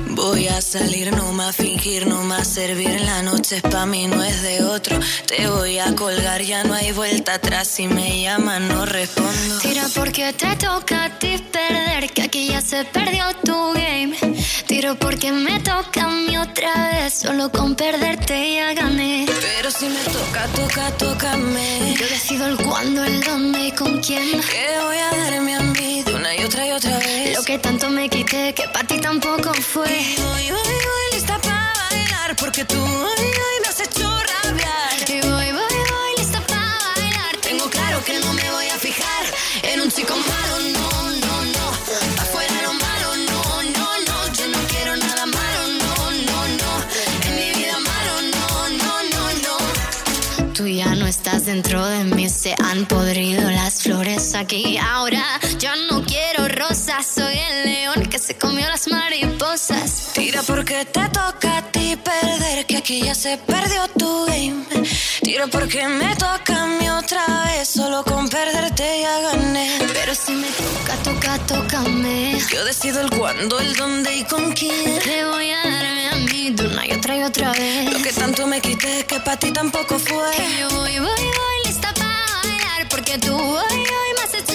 Voy 0.10 0.48
a 0.48 0.62
salir, 0.62 1.12
no 1.12 1.32
más 1.34 1.56
fingir, 1.56 2.08
no 2.08 2.24
más 2.24 2.48
servir. 2.48 3.02
La 3.02 3.22
noche 3.22 3.58
es 3.58 3.62
pa' 3.62 3.86
mí, 3.86 4.08
no 4.08 4.24
es 4.24 4.42
de 4.42 4.64
otro. 4.64 5.00
Te 5.26 5.48
voy 5.48 5.80
a 5.80 5.94
colgar, 5.96 6.42
ya 6.42 6.64
no 6.64 6.74
hay 6.74 6.92
vuelta 6.92 7.36
atrás. 7.36 7.68
Si 7.68 7.88
me 7.88 8.22
llaman, 8.22 8.68
no 8.68 8.86
respondo. 8.86 9.60
Tira 9.60 9.88
porque 9.94 10.34
te 10.34 10.56
toca 10.56 11.06
a 11.06 11.20
ti 11.20 11.38
perder, 11.52 12.10
que 12.12 12.24
aquí 12.24 12.48
ya 12.48 12.62
se 12.62 12.86
perdió 12.86 13.26
tu 13.44 13.74
game. 13.74 14.16
Porque 15.00 15.32
me 15.32 15.60
toca 15.60 16.04
a 16.04 16.10
mí 16.10 16.38
otra 16.38 16.90
vez, 16.92 17.14
solo 17.14 17.52
con 17.52 17.76
perderte 17.76 18.56
ya 18.56 18.74
gané. 18.74 19.26
Pero 19.28 19.72
si 19.72 19.88
me 19.88 20.00
toca, 20.00 20.48
toca, 20.56 20.92
tócame. 20.98 21.96
Yo 22.00 22.08
decido 22.08 22.48
el 22.48 22.58
cuándo, 22.58 23.04
el 23.04 23.22
dónde 23.22 23.68
y 23.68 23.72
con 23.72 24.00
quién. 24.02 24.42
Que 24.42 24.68
voy 24.84 24.98
a 24.98 25.18
darme 25.18 25.56
a 25.56 25.60
mí 25.62 26.04
de 26.04 26.14
una 26.14 26.36
y 26.36 26.44
otra 26.44 26.68
y 26.68 26.72
otra 26.72 26.98
vez. 27.00 27.36
Lo 27.36 27.44
que 27.44 27.58
tanto 27.58 27.90
me 27.90 28.10
quité, 28.10 28.54
que 28.54 28.68
para 28.70 28.88
ti 28.88 29.00
tampoco 29.00 29.54
fue. 29.54 29.88
Y 29.88 30.16
voy, 30.22 30.52
voy, 30.52 30.76
voy, 30.88 31.06
lista 31.14 31.40
para 31.40 31.74
bailar, 31.90 32.36
porque 32.36 32.66
tú 32.66 32.82
hoy, 32.82 33.20
hoy 33.20 33.58
me 33.62 33.68
has 33.68 33.80
hecho 33.80 34.08
rabiar. 34.10 35.10
Y 35.10 35.22
voy, 35.22 35.52
voy, 35.52 35.78
voy, 35.94 36.12
lista 36.18 36.40
para 36.42 36.78
bailar. 36.96 37.38
Tengo 37.42 37.70
claro 37.70 38.04
que 38.06 38.20
no 38.20 38.34
me 38.34 38.52
voy 38.52 38.68
a 38.68 38.78
fijar 38.78 39.26
en 39.64 39.82
un 39.82 39.92
chico 39.92 40.16
malo, 40.16 40.35
dentro 51.46 51.86
de 51.86 52.04
mí, 52.06 52.28
se 52.28 52.56
han 52.64 52.86
podrido 52.86 53.50
las 53.52 53.84
flores 53.84 54.34
aquí. 54.34 54.78
Ahora 54.78 55.24
yo 55.60 55.70
no 55.90 56.04
quiero 56.04 56.15
rosas, 56.56 57.06
soy 57.06 57.38
el 57.38 57.66
león 57.66 58.06
que 58.10 58.18
se 58.18 58.36
comió 58.36 58.68
las 58.68 58.88
mariposas. 58.88 60.12
Tira 60.14 60.42
porque 60.44 60.86
te 60.86 61.08
toca 61.10 61.58
a 61.58 61.72
ti 61.72 61.98
perder, 61.98 62.66
que 62.66 62.78
aquí 62.78 63.02
ya 63.02 63.14
se 63.14 63.38
perdió 63.38 63.88
tu 63.90 64.26
game. 64.26 64.64
Tira 65.22 65.48
porque 65.48 65.88
me 65.88 66.16
toca 66.16 66.64
a 66.64 66.68
mí 66.68 66.90
otra 66.90 67.26
vez, 67.46 67.68
solo 67.68 68.04
con 68.04 68.28
perderte 68.30 69.02
ya 69.02 69.20
gané. 69.20 69.80
Pero 69.94 70.16
si 70.16 70.32
me 70.32 70.48
toca, 70.48 70.96
toca, 71.04 71.38
tócame. 71.46 72.40
Yo 72.52 72.64
decido 72.66 73.02
el 73.02 73.10
cuándo, 73.10 73.60
el 73.60 73.76
dónde 73.76 74.16
y 74.16 74.24
con 74.24 74.52
quién. 74.54 75.00
Te 75.00 75.26
voy 75.26 75.52
a 75.52 75.58
darme 75.58 76.10
a 76.10 76.16
mí 76.16 76.52
de 76.52 76.68
una 76.68 76.88
y 76.88 76.92
otra 76.94 77.18
y 77.18 77.24
otra 77.24 77.52
vez. 77.52 77.94
Lo 77.94 78.02
que 78.02 78.14
tanto 78.14 78.48
me 78.48 78.62
quité 78.62 79.06
que 79.06 79.20
para 79.20 79.38
ti 79.38 79.52
tampoco 79.52 80.00
fue. 80.00 80.32
Yo 80.60 80.70
voy, 80.70 81.00
voy, 81.00 81.24
voy, 81.40 81.58
lista 81.66 81.94
para 81.94 82.26
bailar, 82.44 82.90
porque 82.90 83.18
tú 83.18 83.36
hoy, 83.36 83.74
hoy 83.74 84.12
me 84.18 84.40
hecho 84.40 84.55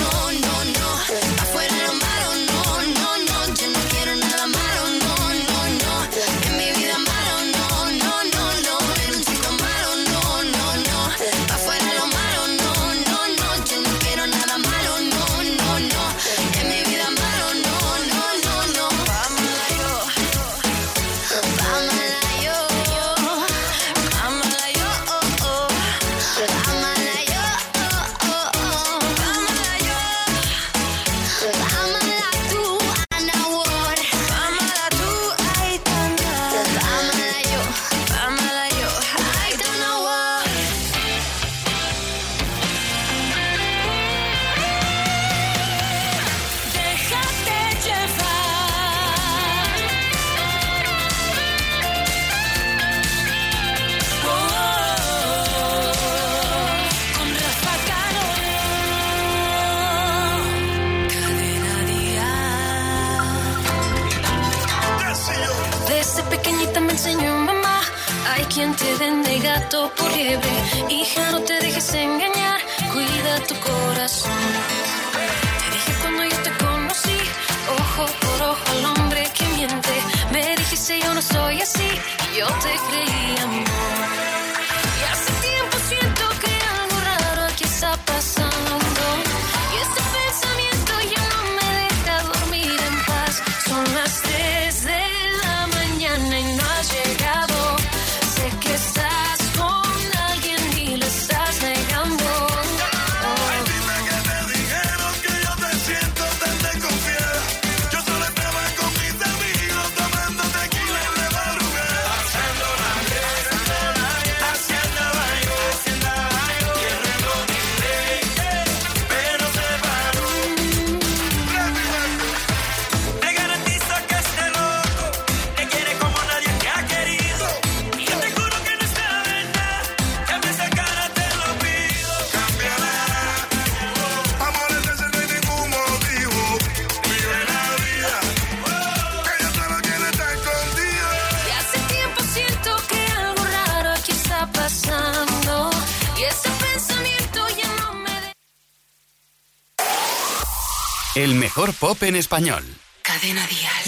pop 151.81 152.03
en 152.03 152.15
español. 152.15 152.63
Cadena 153.01 153.43
Díaz. 153.47 153.87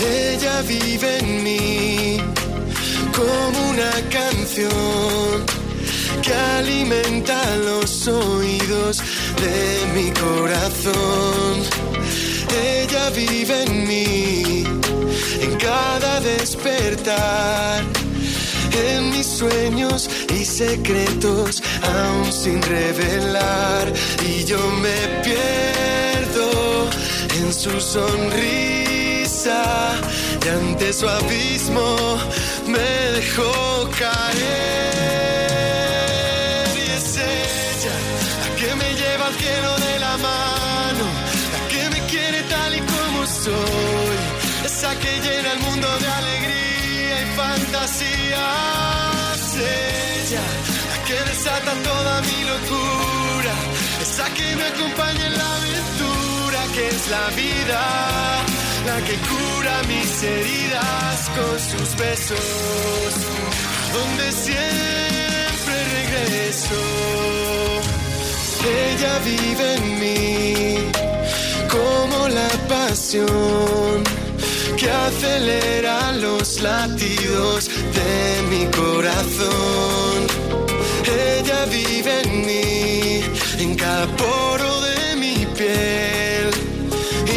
Ella 0.00 0.62
vive 0.62 1.18
en 1.20 1.44
mí 1.44 2.16
como 3.14 3.70
una 3.70 3.92
canción 4.10 5.63
que 6.24 6.32
alimenta 6.32 7.56
los 7.56 8.08
oídos 8.08 9.02
de 9.42 9.86
mi 9.94 10.10
corazón. 10.12 11.62
Ella 12.64 13.10
vive 13.10 13.64
en 13.64 13.86
mí, 13.86 14.64
en 15.42 15.56
cada 15.56 16.20
despertar, 16.20 17.84
en 18.88 19.10
mis 19.10 19.26
sueños 19.26 20.08
y 20.34 20.44
secretos 20.46 21.62
aún 21.82 22.32
sin 22.32 22.62
revelar. 22.62 23.92
Y 24.26 24.44
yo 24.44 24.58
me 24.84 25.22
pierdo 25.22 26.88
en 27.38 27.52
su 27.52 27.78
sonrisa 27.80 29.62
y 30.42 30.48
ante 30.48 30.92
su 30.92 31.06
abismo 31.06 32.18
me 32.66 32.88
dejó 33.18 33.90
caer. 33.98 34.93
Esa 44.64 44.98
que 44.98 45.20
llena 45.20 45.52
el 45.52 45.58
mundo 45.60 45.88
de 45.98 46.06
alegría 46.06 47.22
y 47.22 47.26
fantasías. 47.36 48.40
Ella, 49.56 50.44
la 50.90 50.98
que 51.04 51.18
desata 51.30 51.72
toda 51.82 52.22
mi 52.22 52.44
locura, 52.52 53.54
esa 54.00 54.26
que 54.32 54.56
me 54.56 54.64
acompaña 54.64 55.26
en 55.26 55.36
la 55.36 55.56
aventura 55.56 56.60
que 56.74 56.88
es 56.88 57.08
la 57.08 57.28
vida 57.30 57.80
la 58.86 58.96
que 59.06 59.16
cura 59.16 59.82
mis 59.88 60.22
heridas 60.22 61.30
con 61.36 61.58
sus 61.58 61.96
besos, 61.96 63.14
donde 63.94 64.32
siempre 64.32 65.76
regreso. 65.98 66.80
Ella 68.66 69.18
vive 69.18 69.74
en 69.74 69.84
mí 70.00 71.13
como 71.74 72.28
la 72.28 72.48
pasión 72.68 74.02
que 74.76 74.90
acelera 74.90 76.12
los 76.12 76.60
latidos 76.60 77.70
de 77.98 78.42
mi 78.50 78.64
corazón. 78.80 80.18
Ella 81.06 81.60
vive 81.66 82.12
en 82.22 82.46
mí, 82.46 83.22
en 83.58 83.74
cada 83.76 84.06
poro 84.22 84.80
de 84.88 85.16
mi 85.16 85.46
piel. 85.58 86.50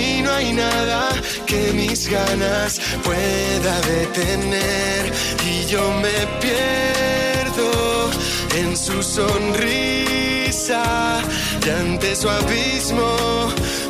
Y 0.02 0.22
no 0.22 0.32
hay 0.32 0.54
nada 0.54 1.10
que 1.46 1.72
mis 1.74 2.10
ganas 2.10 2.80
pueda 3.04 3.74
detener. 3.96 5.14
Y 5.52 5.66
yo 5.66 5.84
me 6.04 6.18
pierdo 6.44 7.72
en 8.60 8.76
su 8.76 9.02
sonrisa. 9.04 10.84
Y 11.66 11.70
ante 11.70 12.16
su 12.16 12.30
abismo 12.30 13.54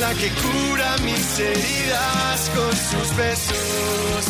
La 0.00 0.14
que 0.14 0.30
cura 0.30 0.96
mis 1.04 1.38
heridas 1.38 2.50
con 2.56 2.72
sus 2.74 3.16
besos. 3.16 4.24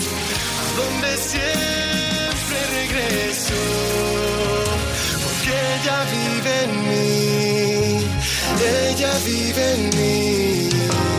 A 0.62 0.76
donde 0.80 1.16
siempre 1.16 2.58
regreso. 2.80 3.54
Porque 5.24 5.52
ella 5.76 5.98
vive 6.16 6.64
en 6.64 6.72
mí. 6.88 8.06
Ella 8.90 9.12
vive 9.24 9.74
en 9.74 9.90
mí 9.96 11.09